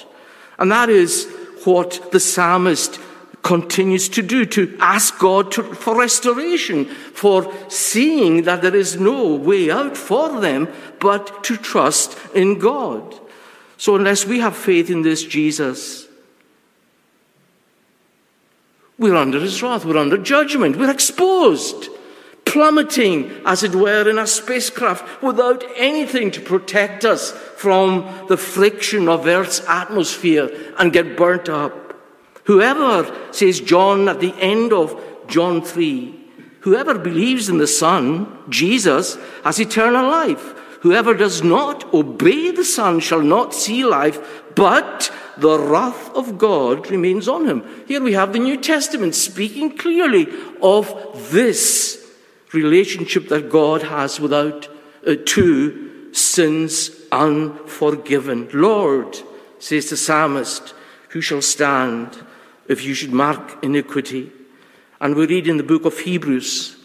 And 0.60 0.72
that 0.72 0.90
is 0.90 1.28
what 1.64 2.12
the 2.12 2.20
psalmist 2.20 3.00
continues 3.44 4.10
to 4.10 4.22
do, 4.22 4.46
to 4.46 4.76
ask 4.80 5.18
God 5.20 5.52
to, 5.54 5.64
for 5.64 5.98
restoration, 5.98 6.86
for 6.86 7.54
seeing 7.70 8.44
that 8.44 8.62
there 8.62 8.76
is 8.76 9.00
no 9.00 9.36
way 9.36 9.72
out 9.72 9.96
for 9.96 10.42
them, 10.42 10.68
but 11.00 11.44
to 11.46 11.56
trust 11.56 12.18
in 12.36 12.60
God. 12.60 13.16
So, 13.78 13.96
unless 13.96 14.26
we 14.26 14.40
have 14.40 14.56
faith 14.56 14.90
in 14.90 15.04
this 15.04 15.24
Jesus, 15.24 16.08
we're 18.98 19.16
under 19.16 19.40
his 19.40 19.62
wrath, 19.62 19.86
we're 19.86 19.98
under 19.98 20.18
judgment, 20.18 20.76
we're 20.76 20.90
exposed, 20.90 21.90
plummeting, 22.46 23.32
as 23.46 23.62
it 23.62 23.76
were, 23.76 24.10
in 24.10 24.18
a 24.18 24.26
spacecraft 24.26 25.22
without 25.22 25.64
anything 25.76 26.32
to 26.32 26.42
protect 26.42 27.06
us 27.06 27.32
from 27.32 28.26
the 28.28 28.38
friction 28.38 29.08
of 29.08 29.28
Earth's 29.28 29.62
atmosphere 29.68 30.50
and 30.80 30.92
get 30.92 31.16
burnt 31.16 31.48
up. 31.48 31.87
Whoever, 32.48 33.14
says 33.34 33.60
John 33.60 34.08
at 34.08 34.22
the 34.22 34.34
end 34.40 34.72
of 34.72 34.98
John 35.28 35.62
3, 35.62 36.18
whoever 36.62 36.98
believes 36.98 37.50
in 37.50 37.58
the 37.58 37.68
Son, 37.68 38.42
Jesus, 38.48 39.18
has 39.44 39.60
eternal 39.60 40.10
life. 40.10 40.54
Whoever 40.80 41.14
does 41.14 41.44
not 41.44 41.94
obey 41.94 42.52
the 42.52 42.64
Son 42.64 43.02
shall 43.02 43.22
not 43.22 43.54
see 43.54 43.84
life, 43.84 44.46
but 44.56 45.12
the 45.36 45.60
wrath 45.60 46.10
of 46.16 46.38
God 46.38 46.90
remains 46.90 47.28
on 47.28 47.46
him. 47.46 47.66
Here 47.86 48.02
we 48.02 48.14
have 48.14 48.32
the 48.32 48.40
New 48.40 48.56
Testament 48.56 49.14
speaking 49.14 49.78
clearly 49.78 50.28
of 50.62 51.30
this 51.32 52.02
relationship 52.54 53.28
that 53.28 53.50
God 53.50 53.84
has 53.84 54.22
without 54.22 54.70
uh, 55.06 55.16
two 55.26 56.14
sins 56.14 56.92
unforgiven. 57.12 58.48
Lord, 58.54 59.18
says 59.60 59.90
the 59.90 59.98
psalmist, 59.98 60.74
who 61.10 61.20
shall 61.20 61.42
stand? 61.42 62.24
If 62.68 62.84
you 62.84 62.94
should 62.94 63.14
mark 63.14 63.64
iniquity. 63.64 64.32
And 65.00 65.16
we 65.16 65.26
read 65.26 65.48
in 65.48 65.58
the 65.58 65.64
book 65.64 65.86
of 65.86 66.00
Hebrews, 66.00 66.76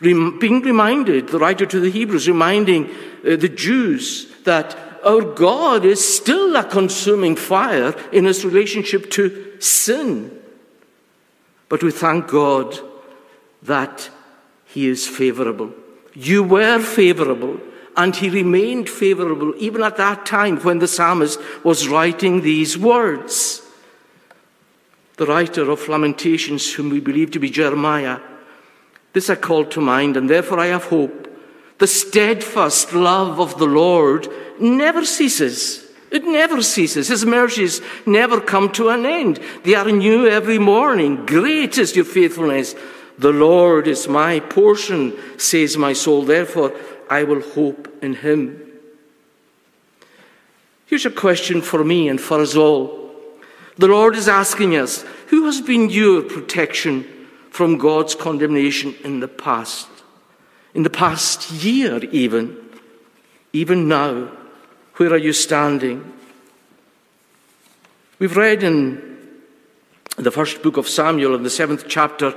being 0.00 0.62
reminded, 0.62 1.28
the 1.28 1.38
writer 1.38 1.66
to 1.66 1.80
the 1.80 1.90
Hebrews, 1.90 2.28
reminding 2.28 2.86
uh, 2.86 3.36
the 3.36 3.48
Jews 3.48 4.32
that 4.44 4.76
our 5.04 5.20
God 5.20 5.84
is 5.84 6.06
still 6.06 6.56
a 6.56 6.64
consuming 6.64 7.36
fire 7.36 7.94
in 8.12 8.24
his 8.24 8.44
relationship 8.44 9.10
to 9.12 9.60
sin. 9.60 10.38
But 11.68 11.82
we 11.82 11.90
thank 11.90 12.28
God 12.28 12.78
that 13.62 14.10
he 14.64 14.88
is 14.88 15.06
favorable. 15.06 15.72
You 16.14 16.42
were 16.42 16.80
favorable, 16.80 17.60
and 17.96 18.16
he 18.16 18.30
remained 18.30 18.88
favorable 18.88 19.54
even 19.58 19.82
at 19.82 19.96
that 19.96 20.24
time 20.24 20.58
when 20.60 20.78
the 20.78 20.88
psalmist 20.88 21.38
was 21.62 21.88
writing 21.88 22.40
these 22.40 22.78
words 22.78 23.62
the 25.20 25.26
writer 25.26 25.70
of 25.70 25.86
Lamentations, 25.86 26.72
whom 26.72 26.88
we 26.88 26.98
believe 26.98 27.30
to 27.30 27.38
be 27.38 27.50
Jeremiah. 27.50 28.20
This 29.12 29.28
I 29.28 29.34
call 29.34 29.66
to 29.66 29.78
mind, 29.78 30.16
and 30.16 30.30
therefore 30.30 30.58
I 30.58 30.68
have 30.68 30.84
hope. 30.84 31.28
The 31.76 31.86
steadfast 31.86 32.94
love 32.94 33.38
of 33.38 33.58
the 33.58 33.66
Lord 33.66 34.28
never 34.58 35.04
ceases. 35.04 35.86
It 36.10 36.24
never 36.24 36.62
ceases. 36.62 37.08
His 37.08 37.26
mercies 37.26 37.82
never 38.06 38.40
come 38.40 38.72
to 38.72 38.88
an 38.88 39.04
end. 39.04 39.40
They 39.62 39.74
are 39.74 39.92
new 39.92 40.26
every 40.26 40.58
morning. 40.58 41.26
Great 41.26 41.76
is 41.76 41.94
your 41.94 42.06
faithfulness. 42.06 42.74
The 43.18 43.30
Lord 43.30 43.88
is 43.88 44.08
my 44.08 44.40
portion, 44.40 45.18
says 45.36 45.76
my 45.76 45.92
soul. 45.92 46.22
Therefore, 46.22 46.72
I 47.10 47.24
will 47.24 47.42
hope 47.42 47.94
in 48.02 48.14
him. 48.14 48.58
Here's 50.86 51.04
a 51.04 51.10
question 51.10 51.60
for 51.60 51.84
me 51.84 52.08
and 52.08 52.18
for 52.18 52.40
us 52.40 52.56
all. 52.56 52.99
The 53.78 53.88
Lord 53.88 54.16
is 54.16 54.28
asking 54.28 54.76
us, 54.76 55.04
who 55.28 55.46
has 55.46 55.60
been 55.60 55.90
your 55.90 56.22
protection 56.22 57.06
from 57.50 57.78
God's 57.78 58.14
condemnation 58.14 58.94
in 59.04 59.20
the 59.20 59.28
past? 59.28 59.88
In 60.74 60.82
the 60.82 60.90
past 60.90 61.50
year, 61.50 61.98
even? 62.12 62.56
Even 63.52 63.88
now, 63.88 64.30
where 64.96 65.12
are 65.12 65.18
you 65.18 65.32
standing? 65.32 66.12
We've 68.18 68.36
read 68.36 68.62
in 68.62 69.18
the 70.16 70.30
first 70.30 70.62
book 70.62 70.76
of 70.76 70.88
Samuel, 70.88 71.34
in 71.34 71.42
the 71.42 71.50
seventh 71.50 71.86
chapter, 71.88 72.34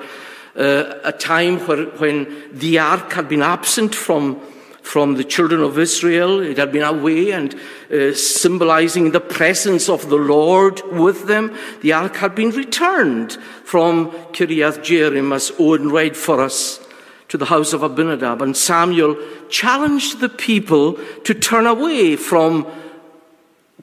uh, 0.56 1.00
a 1.04 1.12
time 1.12 1.60
where, 1.68 1.86
when 1.86 2.50
the 2.54 2.80
ark 2.80 3.12
had 3.14 3.28
been 3.28 3.42
absent 3.42 3.94
from 3.94 4.40
from 4.84 5.16
the 5.16 5.24
children 5.24 5.62
of 5.62 5.80
Israel. 5.80 6.42
It 6.42 6.58
had 6.58 6.72
been 6.72 6.84
away 6.84 7.32
and 7.32 7.56
uh, 7.92 8.14
symbolizing 8.14 9.12
the 9.12 9.22
presence 9.22 9.90
of 9.90 10.10
the 10.10 10.18
Lord 10.18 10.82
with 10.92 11.26
them. 11.26 11.58
The 11.82 11.94
ark 11.94 12.18
had 12.18 12.36
been 12.36 12.52
returned 12.52 13.34
from 13.64 14.12
Kiriath 14.34 14.80
Jearim, 14.80 15.34
as 15.34 15.52
Owen 15.58 15.90
read 15.90 16.16
for 16.16 16.42
us, 16.42 16.86
to 17.30 17.38
the 17.38 17.46
house 17.46 17.74
of 17.74 17.82
Abinadab. 17.82 18.42
And 18.42 18.56
Samuel 18.56 19.18
challenged 19.50 20.20
the 20.20 20.30
people 20.30 21.00
to 21.24 21.34
turn 21.34 21.66
away 21.66 22.16
from 22.16 22.68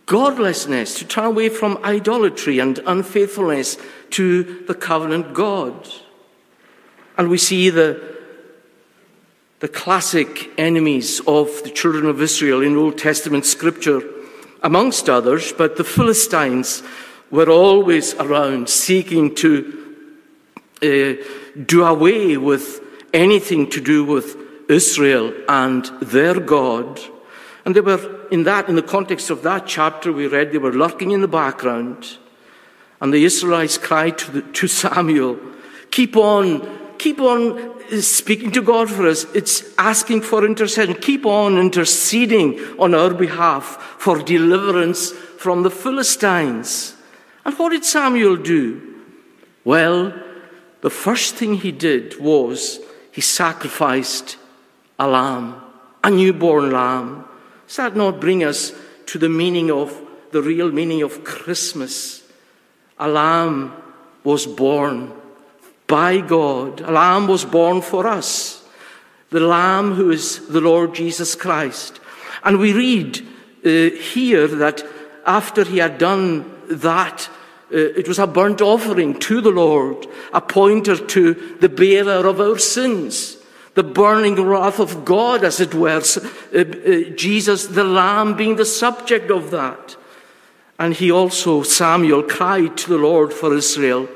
godlessness, 0.04 0.98
to 0.98 1.04
turn 1.04 1.24
away 1.24 1.48
from 1.48 1.78
idolatry 1.82 2.58
and 2.58 2.78
unfaithfulness 2.86 3.78
to 4.10 4.64
the 4.66 4.74
covenant 4.74 5.32
God. 5.32 5.88
And 7.16 7.30
we 7.30 7.38
see 7.38 7.70
the, 7.70 8.19
the 9.60 9.68
classic 9.68 10.50
enemies 10.58 11.20
of 11.26 11.62
the 11.62 11.70
children 11.70 12.06
of 12.06 12.20
Israel 12.20 12.62
in 12.62 12.76
Old 12.76 12.96
Testament 12.96 13.44
scripture, 13.44 14.02
amongst 14.62 15.08
others, 15.08 15.52
but 15.52 15.76
the 15.76 15.84
Philistines 15.84 16.82
were 17.30 17.48
always 17.48 18.14
around 18.14 18.68
seeking 18.68 19.34
to 19.36 19.76
uh, 20.82 21.22
do 21.66 21.84
away 21.84 22.38
with 22.38 22.80
anything 23.12 23.68
to 23.70 23.80
do 23.80 24.04
with 24.04 24.36
Israel 24.70 25.32
and 25.48 25.84
their 26.00 26.40
God. 26.40 26.98
And 27.66 27.76
they 27.76 27.80
were, 27.82 28.28
in 28.30 28.44
that, 28.44 28.68
in 28.68 28.76
the 28.76 28.82
context 28.82 29.28
of 29.28 29.42
that 29.42 29.66
chapter 29.66 30.10
we 30.10 30.26
read, 30.26 30.52
they 30.52 30.58
were 30.58 30.72
lurking 30.72 31.10
in 31.10 31.20
the 31.20 31.28
background. 31.28 32.16
And 33.00 33.12
the 33.12 33.24
Israelites 33.24 33.76
cried 33.76 34.16
to, 34.18 34.30
the, 34.30 34.42
to 34.42 34.68
Samuel, 34.82 35.38
Keep 35.90 36.16
on 36.16 36.79
keep 37.00 37.18
on 37.18 37.58
uh, 37.58 38.00
speaking 38.00 38.52
to 38.52 38.62
God 38.62 38.90
for 38.90 39.08
us. 39.08 39.24
It's 39.34 39.64
asking 39.78 40.20
for 40.20 40.44
intercession. 40.44 40.94
Keep 40.94 41.24
on 41.26 41.58
interceding 41.58 42.60
on 42.78 42.94
our 42.94 43.14
behalf 43.14 43.96
for 43.98 44.22
deliverance 44.22 45.10
from 45.10 45.62
the 45.62 45.70
Philistines. 45.70 46.94
And 47.44 47.58
what 47.58 47.70
did 47.70 47.84
Samuel 47.84 48.36
do? 48.36 49.02
Well, 49.64 50.12
the 50.82 50.90
first 50.90 51.36
thing 51.36 51.54
he 51.54 51.72
did 51.72 52.20
was 52.20 52.78
he 53.10 53.22
sacrificed 53.22 54.36
a 54.98 55.08
lamb, 55.08 55.60
a 56.04 56.10
newborn 56.10 56.70
lamb. 56.70 57.24
Does 57.66 57.76
that 57.76 57.96
not 57.96 58.20
bring 58.20 58.44
us 58.44 58.72
to 59.06 59.18
the 59.18 59.28
meaning 59.28 59.70
of 59.70 59.98
the 60.32 60.42
real 60.42 60.70
meaning 60.70 61.02
of 61.02 61.24
Christmas? 61.24 62.22
A 62.98 63.08
lamb 63.08 63.72
was 64.22 64.46
born 64.46 65.19
by 65.90 66.20
God. 66.20 66.80
A 66.80 66.92
lamb 66.92 67.26
was 67.26 67.44
born 67.44 67.82
for 67.82 68.06
us. 68.06 68.62
The 69.30 69.40
lamb 69.40 69.94
who 69.94 70.10
is 70.10 70.46
the 70.48 70.60
Lord 70.60 70.94
Jesus 70.94 71.34
Christ. 71.34 72.00
And 72.44 72.58
we 72.58 72.72
read 72.72 73.18
uh, 73.64 73.96
here 73.96 74.46
that 74.46 74.86
after 75.26 75.64
he 75.64 75.78
had 75.78 75.98
done 75.98 76.50
that, 76.68 77.28
uh, 77.72 77.76
it 77.76 78.08
was 78.08 78.20
a 78.20 78.26
burnt 78.26 78.60
offering 78.60 79.18
to 79.18 79.40
the 79.40 79.50
Lord, 79.50 80.06
a 80.32 80.40
pointer 80.40 80.96
to 80.96 81.56
the 81.60 81.68
bearer 81.68 82.26
of 82.26 82.40
our 82.40 82.58
sins, 82.58 83.36
the 83.74 83.82
burning 83.82 84.36
wrath 84.36 84.78
of 84.78 85.04
God, 85.04 85.44
as 85.44 85.60
it 85.60 85.74
were, 85.74 86.02
uh, 86.02 86.58
uh, 86.58 87.10
Jesus, 87.16 87.66
the 87.66 87.84
Lamb, 87.84 88.36
being 88.36 88.56
the 88.56 88.64
subject 88.64 89.30
of 89.30 89.50
that. 89.50 89.96
And 90.78 90.94
he 90.94 91.10
also, 91.10 91.62
Samuel, 91.62 92.22
cried 92.22 92.76
to 92.78 92.90
the 92.90 92.98
Lord 92.98 93.32
for 93.32 93.54
Israel. 93.54 94.08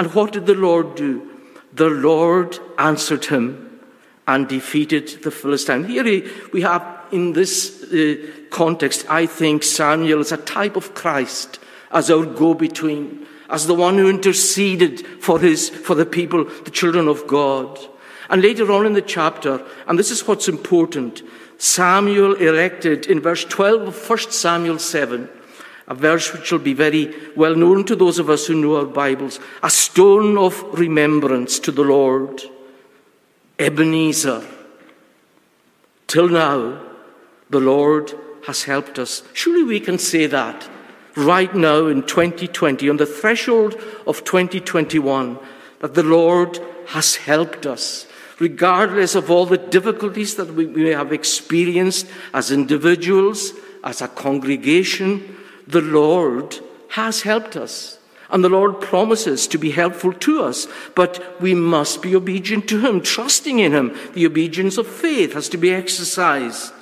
And 0.00 0.14
what 0.14 0.32
did 0.32 0.46
the 0.46 0.54
Lord 0.54 0.94
do? 0.94 1.30
The 1.74 1.90
Lord 1.90 2.58
answered 2.78 3.26
him 3.26 3.80
and 4.26 4.48
defeated 4.48 5.22
the 5.22 5.30
Philistine. 5.30 5.84
Here 5.84 6.24
we 6.54 6.62
have, 6.62 6.82
in 7.12 7.34
this 7.34 7.82
uh, 7.92 8.16
context, 8.48 9.04
I 9.10 9.26
think 9.26 9.62
Samuel 9.62 10.20
is 10.20 10.32
a 10.32 10.38
type 10.38 10.76
of 10.76 10.94
Christ 10.94 11.58
as 11.90 12.10
our 12.10 12.24
go 12.24 12.54
between, 12.54 13.26
as 13.50 13.66
the 13.66 13.74
one 13.74 13.98
who 13.98 14.08
interceded 14.08 15.06
for, 15.22 15.38
his, 15.38 15.68
for 15.68 15.94
the 15.94 16.06
people, 16.06 16.46
the 16.46 16.70
children 16.70 17.06
of 17.06 17.26
God. 17.26 17.78
And 18.30 18.40
later 18.40 18.72
on 18.72 18.86
in 18.86 18.94
the 18.94 19.02
chapter, 19.02 19.62
and 19.86 19.98
this 19.98 20.10
is 20.10 20.26
what's 20.26 20.48
important, 20.48 21.20
Samuel 21.58 22.36
erected 22.36 23.04
in 23.04 23.20
verse 23.20 23.44
12 23.44 23.88
of 23.88 24.08
1 24.08 24.18
Samuel 24.30 24.78
7 24.78 25.28
a 25.90 25.94
verse 25.94 26.32
which 26.32 26.52
will 26.52 26.60
be 26.60 26.72
very 26.72 27.12
well 27.34 27.56
known 27.56 27.84
to 27.84 27.96
those 27.96 28.20
of 28.20 28.30
us 28.30 28.46
who 28.46 28.54
know 28.54 28.76
our 28.76 28.86
Bibles, 28.86 29.40
a 29.62 29.68
stone 29.68 30.38
of 30.38 30.62
remembrance 30.78 31.58
to 31.58 31.72
the 31.72 31.82
Lord, 31.82 32.40
Ebenezer. 33.58 34.46
Till 36.06 36.28
now, 36.28 36.80
the 37.50 37.58
Lord 37.58 38.12
has 38.46 38.62
helped 38.62 39.00
us. 39.00 39.24
Surely 39.32 39.64
we 39.64 39.80
can 39.80 39.98
say 39.98 40.26
that 40.26 40.68
right 41.16 41.52
now 41.54 41.88
in 41.88 42.04
2020, 42.04 42.88
on 42.88 42.96
the 42.96 43.04
threshold 43.04 43.74
of 44.06 44.22
2021, 44.22 45.38
that 45.80 45.94
the 45.94 46.04
Lord 46.04 46.60
has 46.88 47.16
helped 47.16 47.66
us 47.66 48.06
regardless 48.38 49.14
of 49.14 49.30
all 49.30 49.44
the 49.44 49.58
difficulties 49.58 50.36
that 50.36 50.54
we 50.54 50.66
may 50.66 50.90
have 50.90 51.12
experienced 51.12 52.06
as 52.32 52.50
individuals, 52.50 53.52
as 53.84 54.00
a 54.00 54.08
congregation, 54.08 55.36
the 55.70 55.80
Lord 55.80 56.58
has 56.90 57.22
helped 57.22 57.56
us. 57.56 57.98
And 58.30 58.44
the 58.44 58.48
Lord 58.48 58.80
promises 58.80 59.48
to 59.48 59.58
be 59.58 59.72
helpful 59.72 60.12
to 60.12 60.42
us, 60.42 60.68
but 60.94 61.40
we 61.40 61.52
must 61.52 62.00
be 62.00 62.14
obedient 62.14 62.68
to 62.68 62.80
Him, 62.80 63.00
trusting 63.00 63.58
in 63.58 63.72
Him. 63.72 63.96
The 64.14 64.26
obedience 64.26 64.78
of 64.78 64.86
faith 64.86 65.32
has 65.32 65.48
to 65.48 65.56
be 65.56 65.72
exercised. 65.72 66.72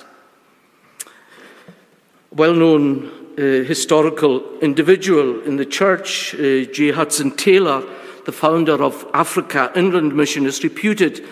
Well 2.31 2.53
known 2.53 3.11
uh, 3.39 3.63
historical 3.63 4.59
individual 4.59 5.41
in 5.41 5.55
the 5.55 5.65
church, 5.65 6.35
uh, 6.35 6.65
J. 6.71 6.91
Hudson 6.91 7.31
Taylor, 7.35 7.83
the 8.25 8.31
founder 8.31 8.83
of 8.83 9.09
Africa 9.13 9.71
Inland 9.75 10.15
Mission, 10.15 10.45
is 10.45 10.63
reputed 10.63 11.25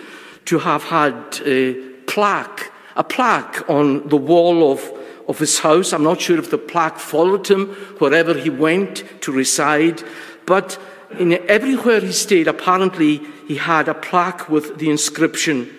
to 0.46 0.58
have 0.58 0.82
had 0.82 1.14
a 1.44 1.74
plaque, 2.06 2.72
a 2.96 3.04
plaque 3.04 3.68
on 3.70 4.08
the 4.08 4.16
wall 4.16 4.72
of 4.72 4.80
of 5.28 5.38
his 5.38 5.60
house. 5.60 5.92
I'm 5.92 6.02
not 6.02 6.20
sure 6.20 6.38
if 6.38 6.50
the 6.50 6.58
plaque 6.58 6.98
followed 6.98 7.46
him 7.46 7.68
wherever 7.98 8.34
he 8.34 8.50
went 8.50 9.04
to 9.22 9.30
reside, 9.30 10.02
but 10.46 10.80
in 11.18 11.32
everywhere 11.48 12.00
he 12.00 12.12
stayed, 12.12 12.48
apparently 12.48 13.20
he 13.46 13.56
had 13.56 13.88
a 13.88 13.94
plaque 13.94 14.48
with 14.48 14.78
the 14.78 14.90
inscription 14.90 15.70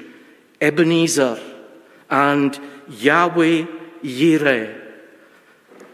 Ebenezer 0.62 1.40
and 2.10 2.60
Yahweh 2.90 3.66
Yireh. 4.04 4.76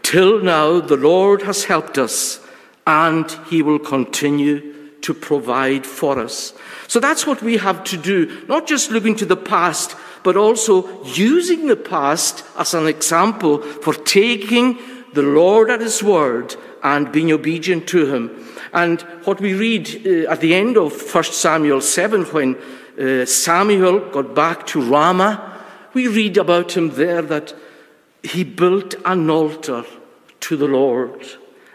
Till 0.02 0.42
now, 0.42 0.80
the 0.80 0.96
Lord 0.96 1.42
has 1.42 1.64
helped 1.64 1.98
us 1.98 2.40
and 2.86 3.30
he 3.48 3.62
will 3.62 3.78
continue 3.78 4.90
to 5.00 5.14
provide 5.14 5.86
for 5.86 6.18
us. 6.18 6.52
So 6.88 7.00
that's 7.00 7.26
what 7.26 7.42
we 7.42 7.58
have 7.58 7.84
to 7.84 7.96
do, 7.96 8.44
not 8.48 8.66
just 8.66 8.90
looking 8.90 9.16
to 9.16 9.26
the 9.26 9.36
past, 9.36 9.96
but 10.26 10.36
also 10.36 11.04
using 11.04 11.68
the 11.68 11.76
past 11.76 12.44
as 12.58 12.74
an 12.74 12.88
example 12.88 13.62
for 13.62 13.94
taking 13.94 14.76
the 15.12 15.22
Lord 15.22 15.70
at 15.70 15.80
His 15.80 16.02
word 16.02 16.56
and 16.82 17.12
being 17.12 17.30
obedient 17.30 17.86
to 17.90 18.12
Him. 18.12 18.44
And 18.72 19.00
what 19.22 19.40
we 19.40 19.54
read 19.54 19.86
uh, 20.04 20.28
at 20.28 20.40
the 20.40 20.52
end 20.52 20.76
of 20.76 21.00
1 21.14 21.22
Samuel 21.22 21.80
7, 21.80 22.24
when 22.24 22.56
uh, 22.98 23.24
Samuel 23.24 24.00
got 24.10 24.34
back 24.34 24.66
to 24.66 24.82
Ramah, 24.82 25.62
we 25.94 26.08
read 26.08 26.38
about 26.38 26.76
him 26.76 26.90
there 26.96 27.22
that 27.22 27.54
he 28.24 28.42
built 28.42 28.96
an 29.04 29.30
altar 29.30 29.84
to 30.40 30.56
the 30.56 30.66
Lord. 30.66 31.24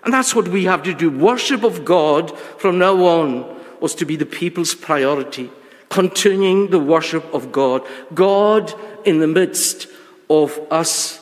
And 0.03 0.13
that's 0.13 0.35
what 0.35 0.49
we 0.49 0.65
have 0.65 0.83
to 0.83 0.93
do. 0.93 1.09
Worship 1.09 1.63
of 1.63 1.85
God 1.85 2.37
from 2.57 2.79
now 2.79 2.97
on 2.97 3.61
was 3.79 3.95
to 3.95 4.05
be 4.05 4.17
the 4.17 4.25
people's 4.25 4.75
priority 4.75 5.49
continuing 5.91 6.69
the 6.69 6.79
worship 6.79 7.31
of 7.33 7.51
God. 7.51 7.85
God 8.13 8.73
in 9.05 9.19
the 9.19 9.27
midst 9.27 9.87
of 10.29 10.57
us 10.71 11.19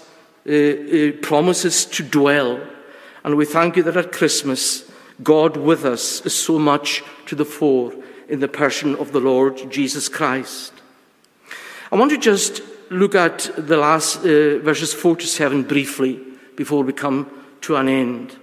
uh, 0.48 0.54
uh, 0.54 1.12
promises 1.24 1.86
to 1.86 2.04
dwell. 2.04 2.62
And 3.24 3.36
we 3.36 3.46
thank 3.46 3.76
you 3.76 3.84
that 3.84 3.98
at 3.98 4.12
Christmas, 4.12 4.90
God 5.24 5.58
with 5.58 5.84
us 5.86 6.26
is 6.26 6.36
so 6.36 6.60
much 6.60 7.04
to 7.26 7.36
the 7.36 7.46
fore 7.46 7.94
in 8.30 8.40
the 8.40 8.48
person 8.48 8.96
of 8.96 9.12
the 9.12 9.20
Lord 9.20 9.72
Jesus 9.72 10.08
Christ. 10.08 10.72
I 11.92 11.96
want 11.96 12.12
to 12.12 12.18
just 12.18 12.62
look 12.92 13.16
at 13.16 13.50
the 13.58 13.78
last 13.78 14.18
uh, 14.20 14.60
verses 14.60 14.94
4 14.94 15.16
to 15.18 15.28
7 15.28 15.64
briefly 15.64 16.22
before 16.56 16.84
we 16.84 16.94
come 16.94 17.30
to 17.62 17.76
an 17.76 17.90
end. 17.90 18.39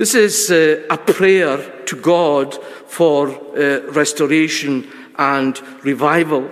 This 0.00 0.14
is 0.14 0.50
uh, 0.50 0.82
a 0.88 0.96
prayer 0.96 1.58
to 1.84 1.94
God 1.94 2.54
for 2.86 3.28
uh, 3.28 3.82
restoration 3.92 4.90
and 5.18 5.60
revival. 5.84 6.50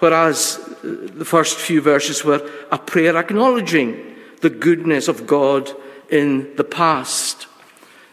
Whereas 0.00 0.58
uh, 0.58 1.08
the 1.14 1.24
first 1.24 1.56
few 1.56 1.80
verses 1.80 2.26
were 2.26 2.46
a 2.70 2.76
prayer 2.76 3.16
acknowledging 3.16 4.16
the 4.42 4.50
goodness 4.50 5.08
of 5.08 5.26
God 5.26 5.72
in 6.10 6.54
the 6.56 6.64
past. 6.64 7.46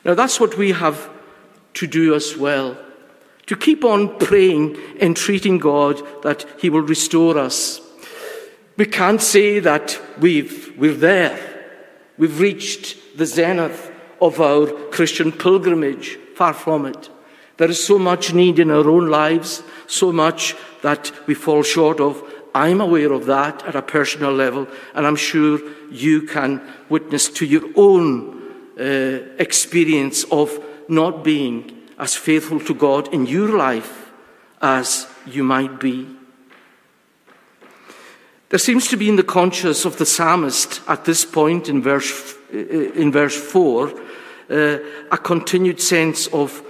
Now 0.05 0.13
that's 0.13 0.39
what 0.39 0.57
we 0.57 0.71
have 0.71 1.09
to 1.73 1.85
do 1.85 2.15
as 2.15 2.37
well. 2.37 2.77
To 3.47 3.57
keep 3.57 3.83
on 3.83 4.17
praying, 4.19 4.77
entreating 5.01 5.57
God 5.57 6.01
that 6.23 6.45
He 6.61 6.69
will 6.69 6.87
restore 6.87 7.37
us. 7.37 7.81
We 8.77 8.85
can't 8.85 9.21
say 9.21 9.59
that 9.59 9.99
we've, 10.17 10.77
we're 10.77 10.93
there. 10.93 11.37
We've 12.17 12.39
reached 12.39 13.17
the 13.17 13.25
zenith 13.25 13.91
of 14.25 14.41
our 14.41 14.67
Christian 14.89 15.31
pilgrimage. 15.31 16.17
Far 16.35 16.53
from 16.53 16.85
it. 16.85 17.09
There 17.57 17.69
is 17.69 17.83
so 17.83 17.97
much 17.97 18.33
need 18.33 18.59
in 18.59 18.71
our 18.71 18.89
own 18.89 19.07
lives, 19.07 19.63
so 19.87 20.11
much 20.11 20.55
that 20.81 21.11
we 21.27 21.33
fall 21.33 21.63
short 21.63 21.99
of, 22.01 22.21
I'm 22.53 22.81
aware 22.81 23.11
of 23.13 23.25
that 23.25 23.63
at 23.63 23.75
a 23.75 23.81
personal 23.81 24.33
level, 24.33 24.67
and 24.93 25.05
I'm 25.05 25.15
sure 25.15 25.59
you 25.91 26.23
can 26.23 26.61
witness 26.89 27.29
to 27.29 27.45
your 27.45 27.63
own 27.75 28.41
uh, 28.79 29.19
experience 29.39 30.25
of 30.31 30.59
not 30.89 31.23
being 31.23 31.83
as 31.97 32.15
faithful 32.15 32.59
to 32.61 32.73
God 32.73 33.13
in 33.13 33.25
your 33.25 33.57
life 33.57 34.11
as 34.61 35.07
you 35.25 35.43
might 35.43 35.79
be. 35.79 36.07
There 38.49 38.59
seems 38.59 38.87
to 38.87 38.97
be 38.97 39.09
in 39.09 39.15
the 39.15 39.23
conscience 39.23 39.85
of 39.85 39.97
the 39.97 40.05
psalmist 40.05 40.81
at 40.87 41.05
this 41.05 41.25
point 41.25 41.67
in 41.67 41.81
verse, 41.81 42.35
uh, 42.53 42.57
in 42.57 43.11
verse 43.11 43.35
4 43.35 43.93
uh, 44.49 44.77
a 45.11 45.17
continued 45.17 45.81
sense 45.81 46.27
of 46.27 46.63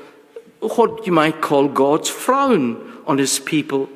what 0.60 1.06
you 1.06 1.14
might 1.14 1.42
call 1.42 1.68
God's 1.68 2.10
frown 2.10 3.02
on 3.06 3.18
his 3.18 3.40
people. 3.40 3.90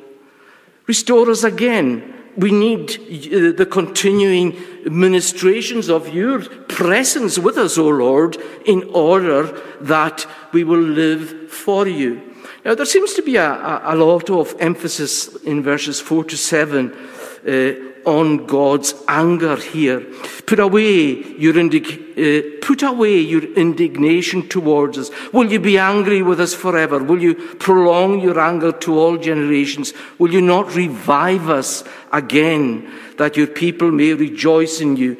Restore 0.88 1.30
us 1.30 1.44
again. 1.44 2.16
We 2.38 2.52
need 2.52 2.92
uh, 2.92 3.58
the 3.58 3.68
continuing 3.70 4.56
ministrations 4.86 5.90
of 5.90 6.14
your 6.14 6.42
presence 6.68 7.38
with 7.38 7.58
us, 7.58 7.78
O 7.78 7.88
Lord, 7.88 8.38
in 8.66 8.84
order 8.94 9.62
that 9.82 10.26
we 10.52 10.64
will 10.64 10.80
live 10.80 11.52
for 11.52 11.88
you. 11.88 12.22
Now, 12.66 12.76
there 12.76 12.86
seems 12.86 13.14
to 13.14 13.22
be 13.22 13.36
a, 13.38 13.82
a, 13.84 13.96
lot 13.96 14.30
of 14.30 14.56
emphasis 14.60 15.36
in 15.44 15.64
verses 15.64 16.00
4 16.00 16.26
to 16.26 16.38
7 16.38 16.92
uh, 16.92 17.99
on 18.06 18.46
God's 18.46 18.94
anger 19.08 19.56
here. 19.56 20.02
Put 20.46 20.60
away 20.60 21.24
your 21.38 21.54
indig- 21.54 22.10
uh, 22.18 22.66
put 22.66 22.84
away 22.84 23.20
your 23.20 23.44
indignation 23.54 24.48
towards 24.48 24.98
us. 24.98 25.12
Will 25.32 25.52
you 25.52 25.60
be 25.60 25.78
angry 25.78 26.22
with 26.22 26.40
us 26.40 26.54
forever? 26.54 27.04
Will 27.04 27.22
you 27.22 27.36
prolong 27.36 28.20
your 28.20 28.40
anger 28.40 28.72
to 28.72 28.98
all 28.98 29.18
generations? 29.18 29.94
Will 30.18 30.34
you 30.34 30.42
not 30.42 30.76
revive 30.76 31.50
us 31.50 31.84
again 32.12 32.92
that 33.18 33.38
your 33.38 33.48
people 33.48 33.92
may 33.92 34.14
rejoice 34.14 34.82
in 34.82 34.96
you? 34.98 35.18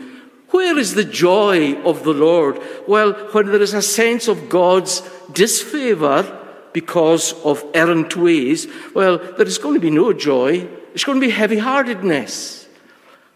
Where 0.50 0.78
is 0.78 0.96
the 0.96 1.04
joy 1.04 1.80
of 1.84 2.04
the 2.04 2.14
Lord? 2.14 2.60
Well, 2.88 3.14
when 3.32 3.48
there 3.48 3.62
is 3.62 3.74
a 3.74 3.82
sense 3.82 4.28
of 4.28 4.50
God's 4.50 5.02
disfavor 5.32 6.38
because 6.74 7.34
of 7.44 7.64
errant 7.74 8.16
ways, 8.16 8.68
well, 8.96 9.20
there 9.20 9.46
is 9.46 9.60
going 9.60 9.76
to 9.76 9.80
be 9.80 9.92
no 9.92 10.12
joy. 10.12 10.68
It's 10.94 11.04
going 11.04 11.20
to 11.20 11.26
be 11.26 11.32
heavy 11.32 11.60
heartedness. 11.60 12.59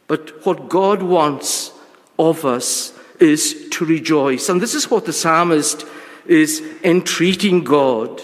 But 0.07 0.45
what 0.45 0.69
God 0.69 1.01
wants 1.01 1.71
of 2.19 2.45
us 2.45 2.93
is 3.19 3.67
to 3.71 3.85
rejoice. 3.85 4.49
And 4.49 4.61
this 4.61 4.75
is 4.75 4.89
what 4.89 5.05
the 5.05 5.13
psalmist 5.13 5.85
is 6.25 6.61
entreating 6.83 7.63
God. 7.63 8.21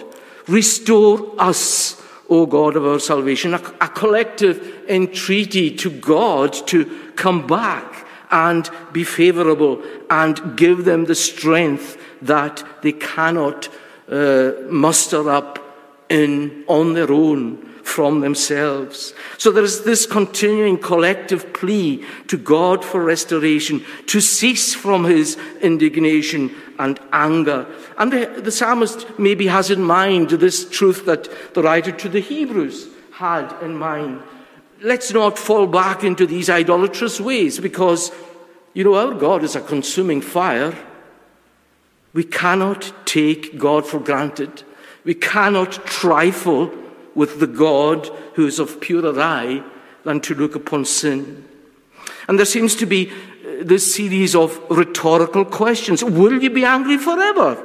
Restore 0.47 1.35
us, 1.37 2.01
O 2.29 2.45
God 2.45 2.75
of 2.75 2.85
our 2.85 2.99
salvation. 2.99 3.53
A, 3.53 3.61
a 3.81 3.87
collective 3.87 4.85
entreaty 4.87 5.75
to 5.77 5.89
God 5.89 6.53
to 6.67 6.85
come 7.15 7.47
back 7.47 8.07
and 8.31 8.69
be 8.91 9.03
favorable 9.03 9.81
and 10.09 10.57
give 10.57 10.85
them 10.85 11.05
the 11.05 11.15
strength 11.15 11.97
that 12.21 12.63
they 12.81 12.91
cannot 12.91 13.69
uh, 14.09 14.51
muster 14.69 15.29
up 15.29 15.59
in, 16.09 16.63
on 16.67 16.93
their 16.93 17.11
own 17.11 17.68
from 17.89 18.21
themselves. 18.21 19.13
So 19.37 19.51
there 19.51 19.63
is 19.63 19.83
this 19.83 20.05
continuing 20.05 20.77
collective 20.77 21.51
plea 21.53 22.05
to 22.27 22.37
God 22.37 22.85
for 22.85 23.03
restoration, 23.03 23.83
to 24.05 24.21
cease 24.21 24.75
from 24.75 25.05
his 25.05 25.37
indignation 25.61 26.55
and 26.77 26.99
anger. 27.11 27.65
And 27.97 28.13
the, 28.13 28.41
the 28.41 28.51
psalmist 28.51 29.19
maybe 29.19 29.47
has 29.47 29.71
in 29.71 29.83
mind 29.83 30.29
this 30.29 30.69
truth 30.69 31.05
that 31.05 31.53
the 31.55 31.63
writer 31.63 31.91
to 31.91 32.07
the 32.07 32.21
Hebrews 32.21 32.87
had 33.11 33.51
in 33.63 33.75
mind. 33.75 34.21
Let's 34.81 35.11
not 35.11 35.37
fall 35.37 35.65
back 35.67 36.03
into 36.03 36.25
these 36.25 36.49
idolatrous 36.49 37.19
ways 37.19 37.59
because, 37.59 38.11
you 38.73 38.83
know, 38.83 38.95
our 38.95 39.13
God 39.13 39.43
is 39.43 39.55
a 39.55 39.61
consuming 39.61 40.21
fire. 40.21 40.77
We 42.13 42.23
cannot 42.23 42.93
take 43.05 43.57
God 43.57 43.85
for 43.85 43.99
granted. 43.99 44.63
We 45.03 45.15
cannot 45.15 45.71
trifle 45.85 46.71
with 47.19 47.41
the 47.41 47.47
God 47.47 48.07
who 48.35 48.47
is 48.47 48.59
of 48.59 48.79
purer 48.79 49.19
eye 49.19 49.61
than 50.05 50.21
to 50.21 50.33
look 50.33 50.55
upon 50.55 50.85
sin. 50.85 51.43
And 52.29 52.39
there 52.39 52.45
seems 52.45 52.75
to 52.77 52.85
be 52.85 53.11
uh, 53.11 53.63
this 53.63 53.93
series 53.93 54.35
of 54.35 54.57
rhetorical 54.69 55.43
questions. 55.43 56.01
Will 56.01 56.41
you 56.41 56.49
be 56.49 56.63
angry 56.63 56.97
forever? 56.97 57.61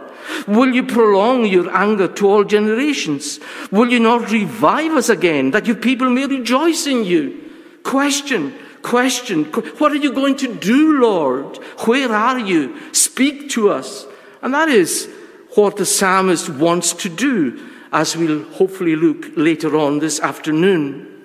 Will 0.49 0.75
you 0.75 0.83
prolong 0.83 1.47
your 1.47 1.73
anger 1.73 2.09
to 2.09 2.27
all 2.27 2.43
generations? 2.43 3.39
Will 3.71 3.93
you 3.93 4.01
not 4.01 4.33
revive 4.33 4.91
us 4.91 5.09
again 5.09 5.53
that 5.53 5.67
your 5.67 5.77
people 5.77 6.11
may 6.11 6.27
rejoice 6.27 6.89
in 6.89 7.05
you? 7.05 7.41
Question, 7.85 8.53
question. 8.83 9.45
What 9.79 9.93
are 9.93 10.03
you 10.03 10.13
going 10.13 10.37
to 10.39 10.53
do, 10.53 11.01
Lord? 11.01 11.59
Where 11.87 12.11
are 12.11 12.41
you? 12.41 12.77
Speak 12.93 13.51
to 13.51 13.71
us. 13.71 14.05
And 14.43 14.53
that 14.53 14.69
is 14.69 15.09
what 15.55 15.77
the 15.77 15.87
psalmist 15.87 16.49
wants 16.49 16.93
to 16.95 17.09
do 17.09 17.71
as 17.95 18.17
we'll 18.17 18.43
hopefully 18.51 18.97
look 18.97 19.31
later 19.37 19.79
on 19.79 20.01
this 20.01 20.19
afternoon. 20.19 21.25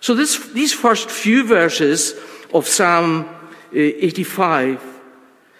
So, 0.00 0.14
this, 0.14 0.48
these 0.52 0.72
first 0.72 1.10
few 1.10 1.46
verses 1.46 2.14
of 2.52 2.66
Psalm 2.66 3.26
uh, 3.26 3.28
85 3.72 4.82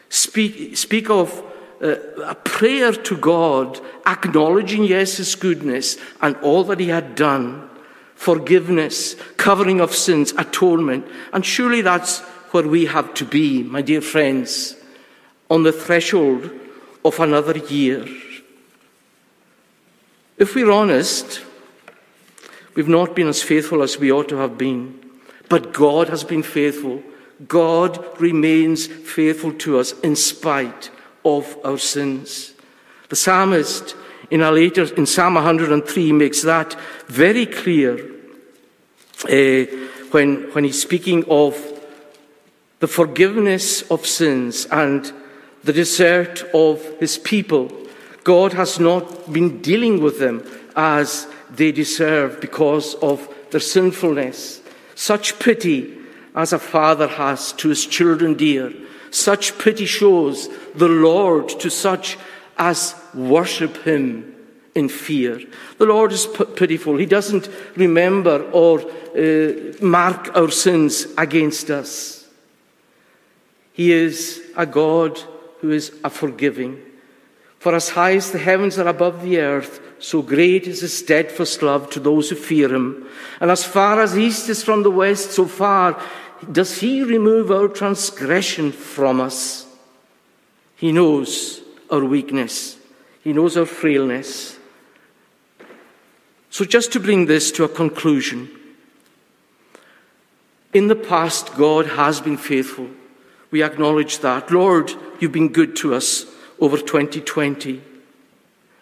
speak, 0.08 0.76
speak 0.76 1.10
of 1.10 1.44
uh, 1.82 1.96
a 2.24 2.34
prayer 2.34 2.92
to 2.92 3.16
God, 3.18 3.78
acknowledging, 4.06 4.84
yes, 4.84 5.18
His 5.18 5.34
goodness 5.34 5.98
and 6.22 6.34
all 6.36 6.64
that 6.64 6.80
He 6.80 6.88
had 6.88 7.14
done, 7.14 7.68
forgiveness, 8.14 9.16
covering 9.36 9.80
of 9.80 9.94
sins, 9.94 10.32
atonement. 10.38 11.06
And 11.34 11.44
surely 11.44 11.82
that's 11.82 12.20
where 12.52 12.66
we 12.66 12.86
have 12.86 13.12
to 13.14 13.26
be, 13.26 13.62
my 13.62 13.82
dear 13.82 14.00
friends, 14.00 14.76
on 15.50 15.62
the 15.62 15.72
threshold 15.72 16.50
of 17.04 17.20
another 17.20 17.58
year. 17.58 18.06
If 20.38 20.54
we're 20.54 20.70
honest, 20.70 21.40
we've 22.74 22.88
not 22.88 23.16
been 23.16 23.28
as 23.28 23.42
faithful 23.42 23.82
as 23.82 23.98
we 23.98 24.12
ought 24.12 24.28
to 24.28 24.36
have 24.36 24.58
been. 24.58 25.00
But 25.48 25.72
God 25.72 26.08
has 26.08 26.24
been 26.24 26.42
faithful. 26.42 27.02
God 27.48 28.04
remains 28.20 28.86
faithful 28.86 29.52
to 29.54 29.78
us 29.78 29.98
in 30.00 30.16
spite 30.16 30.90
of 31.24 31.56
our 31.64 31.78
sins. 31.78 32.54
The 33.08 33.16
psalmist 33.16 33.94
in, 34.30 34.42
a 34.42 34.50
later, 34.50 34.92
in 34.94 35.06
Psalm 35.06 35.34
103 35.34 36.12
makes 36.12 36.42
that 36.42 36.76
very 37.06 37.46
clear 37.46 37.98
uh, 39.24 39.66
when, 40.10 40.52
when 40.52 40.64
he's 40.64 40.82
speaking 40.82 41.24
of 41.30 41.56
the 42.80 42.88
forgiveness 42.88 43.82
of 43.90 44.04
sins 44.04 44.66
and 44.70 45.12
the 45.64 45.72
desert 45.72 46.44
of 46.52 46.82
his 47.00 47.16
people 47.18 47.85
God 48.26 48.54
has 48.54 48.80
not 48.80 49.32
been 49.32 49.62
dealing 49.62 50.02
with 50.02 50.18
them 50.18 50.44
as 50.74 51.28
they 51.48 51.70
deserve 51.70 52.40
because 52.40 52.96
of 52.96 53.32
their 53.52 53.60
sinfulness. 53.60 54.60
Such 54.96 55.38
pity 55.38 55.96
as 56.34 56.52
a 56.52 56.58
father 56.58 57.06
has 57.06 57.52
to 57.52 57.68
his 57.68 57.86
children 57.86 58.34
dear. 58.34 58.72
Such 59.12 59.56
pity 59.60 59.86
shows 59.86 60.48
the 60.74 60.88
Lord 60.88 61.48
to 61.60 61.70
such 61.70 62.18
as 62.58 62.96
worship 63.14 63.76
him 63.84 64.34
in 64.74 64.88
fear. 64.88 65.40
The 65.78 65.86
Lord 65.86 66.10
is 66.10 66.26
pitiful. 66.56 66.96
He 66.96 67.06
doesn't 67.06 67.48
remember 67.76 68.42
or 68.50 68.80
uh, 68.80 69.72
mark 69.80 70.36
our 70.36 70.50
sins 70.50 71.06
against 71.16 71.70
us. 71.70 72.26
He 73.72 73.92
is 73.92 74.42
a 74.56 74.66
God 74.66 75.16
who 75.60 75.70
is 75.70 75.92
a 76.02 76.10
forgiving. 76.10 76.85
For 77.66 77.74
as 77.74 77.88
high 77.88 78.14
as 78.14 78.30
the 78.30 78.38
heavens 78.38 78.78
are 78.78 78.86
above 78.86 79.22
the 79.22 79.38
earth, 79.38 79.80
so 79.98 80.22
great 80.22 80.68
is 80.68 80.82
his 80.82 80.96
steadfast 80.96 81.62
love 81.62 81.90
to 81.90 81.98
those 81.98 82.30
who 82.30 82.36
fear 82.36 82.72
him. 82.72 83.08
And 83.40 83.50
as 83.50 83.64
far 83.64 84.00
as 84.00 84.16
east 84.16 84.48
is 84.48 84.62
from 84.62 84.84
the 84.84 84.90
west, 84.92 85.32
so 85.32 85.46
far 85.46 86.00
does 86.52 86.78
he 86.78 87.02
remove 87.02 87.50
our 87.50 87.66
transgression 87.66 88.70
from 88.70 89.20
us. 89.20 89.66
He 90.76 90.92
knows 90.92 91.60
our 91.90 92.04
weakness, 92.04 92.76
he 93.24 93.32
knows 93.32 93.56
our 93.56 93.66
frailness. 93.66 94.56
So, 96.50 96.64
just 96.64 96.92
to 96.92 97.00
bring 97.00 97.26
this 97.26 97.50
to 97.50 97.64
a 97.64 97.68
conclusion, 97.68 98.48
in 100.72 100.86
the 100.86 100.94
past, 100.94 101.56
God 101.56 101.86
has 101.86 102.20
been 102.20 102.36
faithful. 102.36 102.90
We 103.50 103.64
acknowledge 103.64 104.20
that. 104.20 104.52
Lord, 104.52 104.92
you've 105.18 105.32
been 105.32 105.48
good 105.52 105.74
to 105.78 105.96
us 105.96 106.26
over 106.60 106.76
2020. 106.76 107.82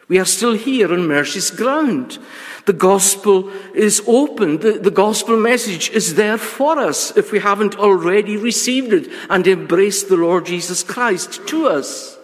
We 0.09 0.19
are 0.19 0.25
still 0.25 0.53
here 0.53 0.93
on 0.93 1.07
mercy's 1.07 1.51
ground. 1.51 2.19
The 2.67 2.73
gospel 2.73 3.51
is 3.75 4.03
open. 4.07 4.59
The, 4.59 4.73
the, 4.73 4.91
gospel 4.91 5.39
message 5.39 5.91
is 5.91 6.15
there 6.15 6.39
for 6.39 6.79
us 6.79 7.17
if 7.17 7.33
we 7.33 7.39
haven't 7.39 7.79
already 7.79 8.37
received 8.37 8.93
it 8.93 9.11
and 9.31 9.47
embraced 9.47 10.09
the 10.09 10.17
Lord 10.17 10.47
Jesus 10.47 10.83
Christ 10.83 11.47
to 11.49 11.69
us. 11.69 12.19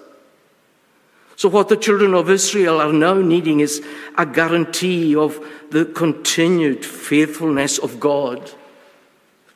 So, 1.36 1.48
what 1.48 1.70
the 1.70 1.76
children 1.76 2.12
of 2.12 2.28
Israel 2.28 2.80
are 2.80 2.92
now 2.92 3.14
needing 3.14 3.60
is 3.60 3.82
a 4.16 4.26
guarantee 4.26 5.16
of 5.16 5.42
the 5.70 5.86
continued 5.86 6.84
faithfulness 6.84 7.78
of 7.78 7.98
God. 7.98 8.50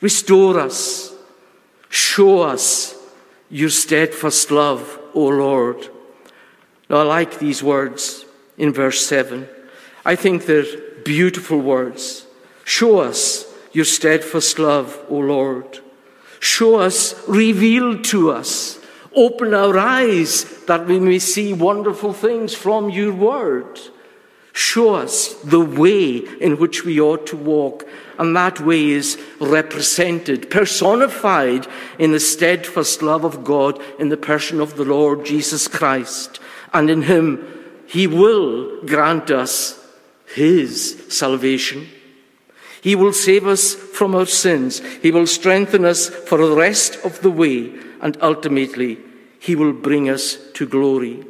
Restore 0.01 0.61
us, 0.61 1.15
show 1.91 2.41
us 2.41 2.95
your 3.51 3.69
steadfast 3.69 4.51
love, 4.51 4.99
O 5.15 5.29
Lord. 5.29 5.89
Now, 6.89 6.99
I 6.99 7.03
like 7.03 7.39
these 7.39 7.63
words 7.63 8.25
in 8.59 8.73
verse 8.73 9.07
7. 9.07 9.49
I 10.05 10.17
think 10.17 10.47
they're 10.47 10.65
beautiful 11.05 11.59
words. 11.59 12.27
Show 12.65 12.99
us 12.99 13.47
your 13.73 13.85
steadfast 13.85 14.59
love, 14.59 14.99
O 15.09 15.19
Lord. 15.19 15.81
Show 16.41 16.77
us, 16.77 17.15
reveal 17.27 18.03
to 18.03 18.31
us, 18.31 18.79
open 19.15 19.55
our 19.55 19.79
eyes 19.79 20.45
that 20.67 20.87
we 20.87 21.01
may 21.01 21.19
see 21.19 21.53
wonderful 21.53 22.13
things 22.13 22.55
from 22.55 22.91
your 22.91 23.13
word. 23.13 23.81
Show 24.57 24.95
us 24.95 25.35
the 25.43 25.61
way 25.61 26.19
in 26.19 26.59
which 26.59 26.85
we 26.85 27.01
ought 27.01 27.27
to 27.27 27.37
walk, 27.37 27.85
and 28.21 28.37
that 28.37 28.61
way 28.61 28.91
is 28.91 29.21
represented, 29.41 30.49
personified 30.49 31.67
in 31.99 32.13
the 32.13 32.21
steadfast 32.21 33.03
love 33.03 33.25
of 33.25 33.43
God 33.43 33.83
in 33.99 34.11
the 34.11 34.17
person 34.17 34.61
of 34.61 34.77
the 34.77 34.85
Lord 34.85 35.27
Jesus 35.27 35.67
Christ. 35.67 36.39
And 36.73 36.89
in 36.89 37.03
Him, 37.03 37.45
He 37.89 38.07
will 38.07 38.81
grant 38.87 39.33
us 39.33 39.85
His 40.37 41.05
salvation. 41.09 41.89
He 42.81 42.95
will 42.95 43.13
save 43.13 43.49
us 43.49 43.75
from 43.75 44.15
our 44.15 44.27
sins. 44.27 44.79
He 45.03 45.11
will 45.11 45.27
strengthen 45.27 45.85
us 45.85 46.09
for 46.09 46.39
the 46.39 46.55
rest 46.55 47.05
of 47.05 47.21
the 47.23 47.31
way. 47.31 47.73
And 48.01 48.17
ultimately, 48.23 48.99
He 49.41 49.57
will 49.57 49.73
bring 49.73 50.09
us 50.09 50.39
to 50.53 50.65
glory. 50.65 51.25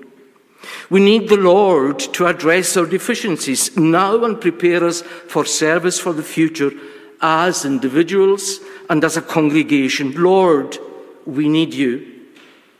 We 0.90 1.00
need 1.00 1.28
the 1.28 1.36
Lord 1.36 1.98
to 1.98 2.26
address 2.26 2.76
our 2.76 2.86
deficiencies 2.86 3.76
now 3.76 4.24
and 4.24 4.40
prepare 4.40 4.84
us 4.84 5.02
for 5.02 5.44
service 5.44 5.98
for 5.98 6.12
the 6.12 6.22
future 6.22 6.72
as 7.20 7.64
individuals 7.64 8.60
and 8.90 9.02
as 9.02 9.16
a 9.16 9.22
congregation. 9.22 10.12
Lord, 10.12 10.78
we 11.26 11.48
need 11.48 11.74
you. 11.74 12.12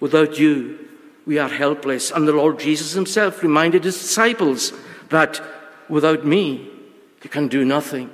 Without 0.01 0.39
you, 0.39 0.79
we 1.27 1.39
are 1.39 1.49
helpless. 1.49 2.11
And 2.11 2.29
the 2.29 2.33
Lord 2.33 2.59
Jesus 2.59 2.93
himself 2.93 3.43
reminded 3.43 3.85
his 3.85 3.99
disciples 3.99 4.73
that 5.09 5.41
without 5.89 6.27
me, 6.27 6.69
you 7.23 7.31
can 7.31 7.49
do 7.49 7.65
nothing. 7.65 8.11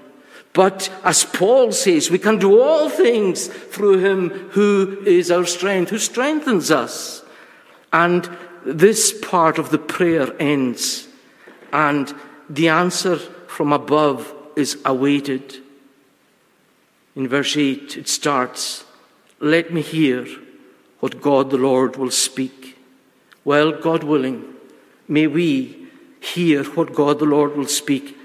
But 0.52 0.92
as 1.04 1.24
Paul 1.24 1.72
says, 1.72 2.10
we 2.10 2.18
can 2.18 2.38
do 2.38 2.60
all 2.60 2.88
things 2.88 3.46
through 3.46 3.98
him 3.98 4.30
who 4.50 5.02
is 5.06 5.30
our 5.30 5.46
strength, 5.46 5.90
who 5.90 5.98
strengthens 5.98 6.70
us. 6.70 7.22
And 7.92 8.28
this 8.64 9.18
part 9.20 9.58
of 9.58 9.70
the 9.70 9.78
prayer 9.78 10.34
ends, 10.40 11.08
and 11.72 12.14
the 12.48 12.68
answer 12.68 13.16
from 13.16 13.72
above 13.72 14.34
is 14.56 14.78
awaited. 14.84 15.58
In 17.16 17.28
verse 17.28 17.56
8, 17.56 17.96
it 17.96 18.08
starts 18.08 18.84
Let 19.38 19.72
me 19.72 19.82
hear 19.82 20.26
what 21.00 21.20
God 21.20 21.50
the 21.50 21.58
Lord 21.58 21.96
will 21.96 22.10
speak. 22.10 22.76
Well, 23.44 23.72
God 23.72 24.04
willing, 24.04 24.54
may 25.08 25.26
we 25.26 25.88
hear 26.20 26.64
what 26.64 26.94
God 26.94 27.18
the 27.18 27.24
Lord 27.24 27.56
will 27.56 27.66
speak 27.66 28.16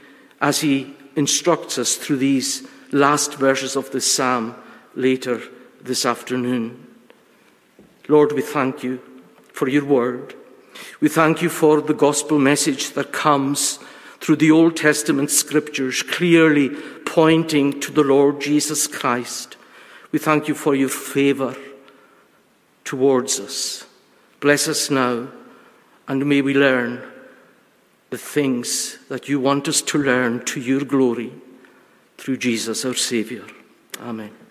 as 0.42 0.62
He 0.62 0.94
instructs 1.16 1.78
us 1.78 1.96
through 1.96 2.18
these 2.18 2.68
last 2.92 3.36
verses 3.36 3.76
of 3.76 3.92
this 3.92 4.14
psalm 4.14 4.56
later 4.96 5.42
this 5.82 6.06
afternoon. 6.06 6.86
Lord, 8.08 8.34
we 8.34 8.42
thank 8.42 8.84
you 8.84 9.02
for 9.56 9.70
your 9.70 9.86
word. 9.86 10.36
We 11.00 11.08
thank 11.08 11.42
you 11.42 11.48
for 11.48 11.80
the 11.80 11.94
gospel 11.94 12.38
message 12.38 12.92
that 12.92 13.14
comes 13.14 13.80
through 14.20 14.36
the 14.36 14.52
Old 14.52 14.76
Testament 14.76 15.32
scriptures, 15.32 16.04
clearly 16.04 16.70
pointing 17.06 17.80
to 17.80 17.92
the 17.92 18.04
Lord 18.04 18.42
Jesus 18.42 18.86
Christ. 18.86 19.56
We 20.12 20.20
thank 20.20 20.50
you 20.50 20.56
for 20.56 20.76
your 20.76 20.90
favor 20.90 21.56
towards 22.84 23.40
us. 23.40 23.86
Bless 24.42 24.68
us 24.68 24.90
now, 24.90 25.30
and 26.08 26.26
may 26.26 26.42
we 26.42 26.54
learn 26.54 27.02
the 28.10 28.18
things 28.18 28.98
that 29.08 29.30
you 29.30 29.40
want 29.40 29.70
us 29.70 29.82
to 29.84 29.98
learn 29.98 30.44
to 30.46 30.60
your 30.60 30.84
glory 30.84 31.32
through 32.18 32.38
Jesus 32.38 32.84
our 32.84 32.94
Saviour. 32.94 33.46
Amen. 34.02 34.45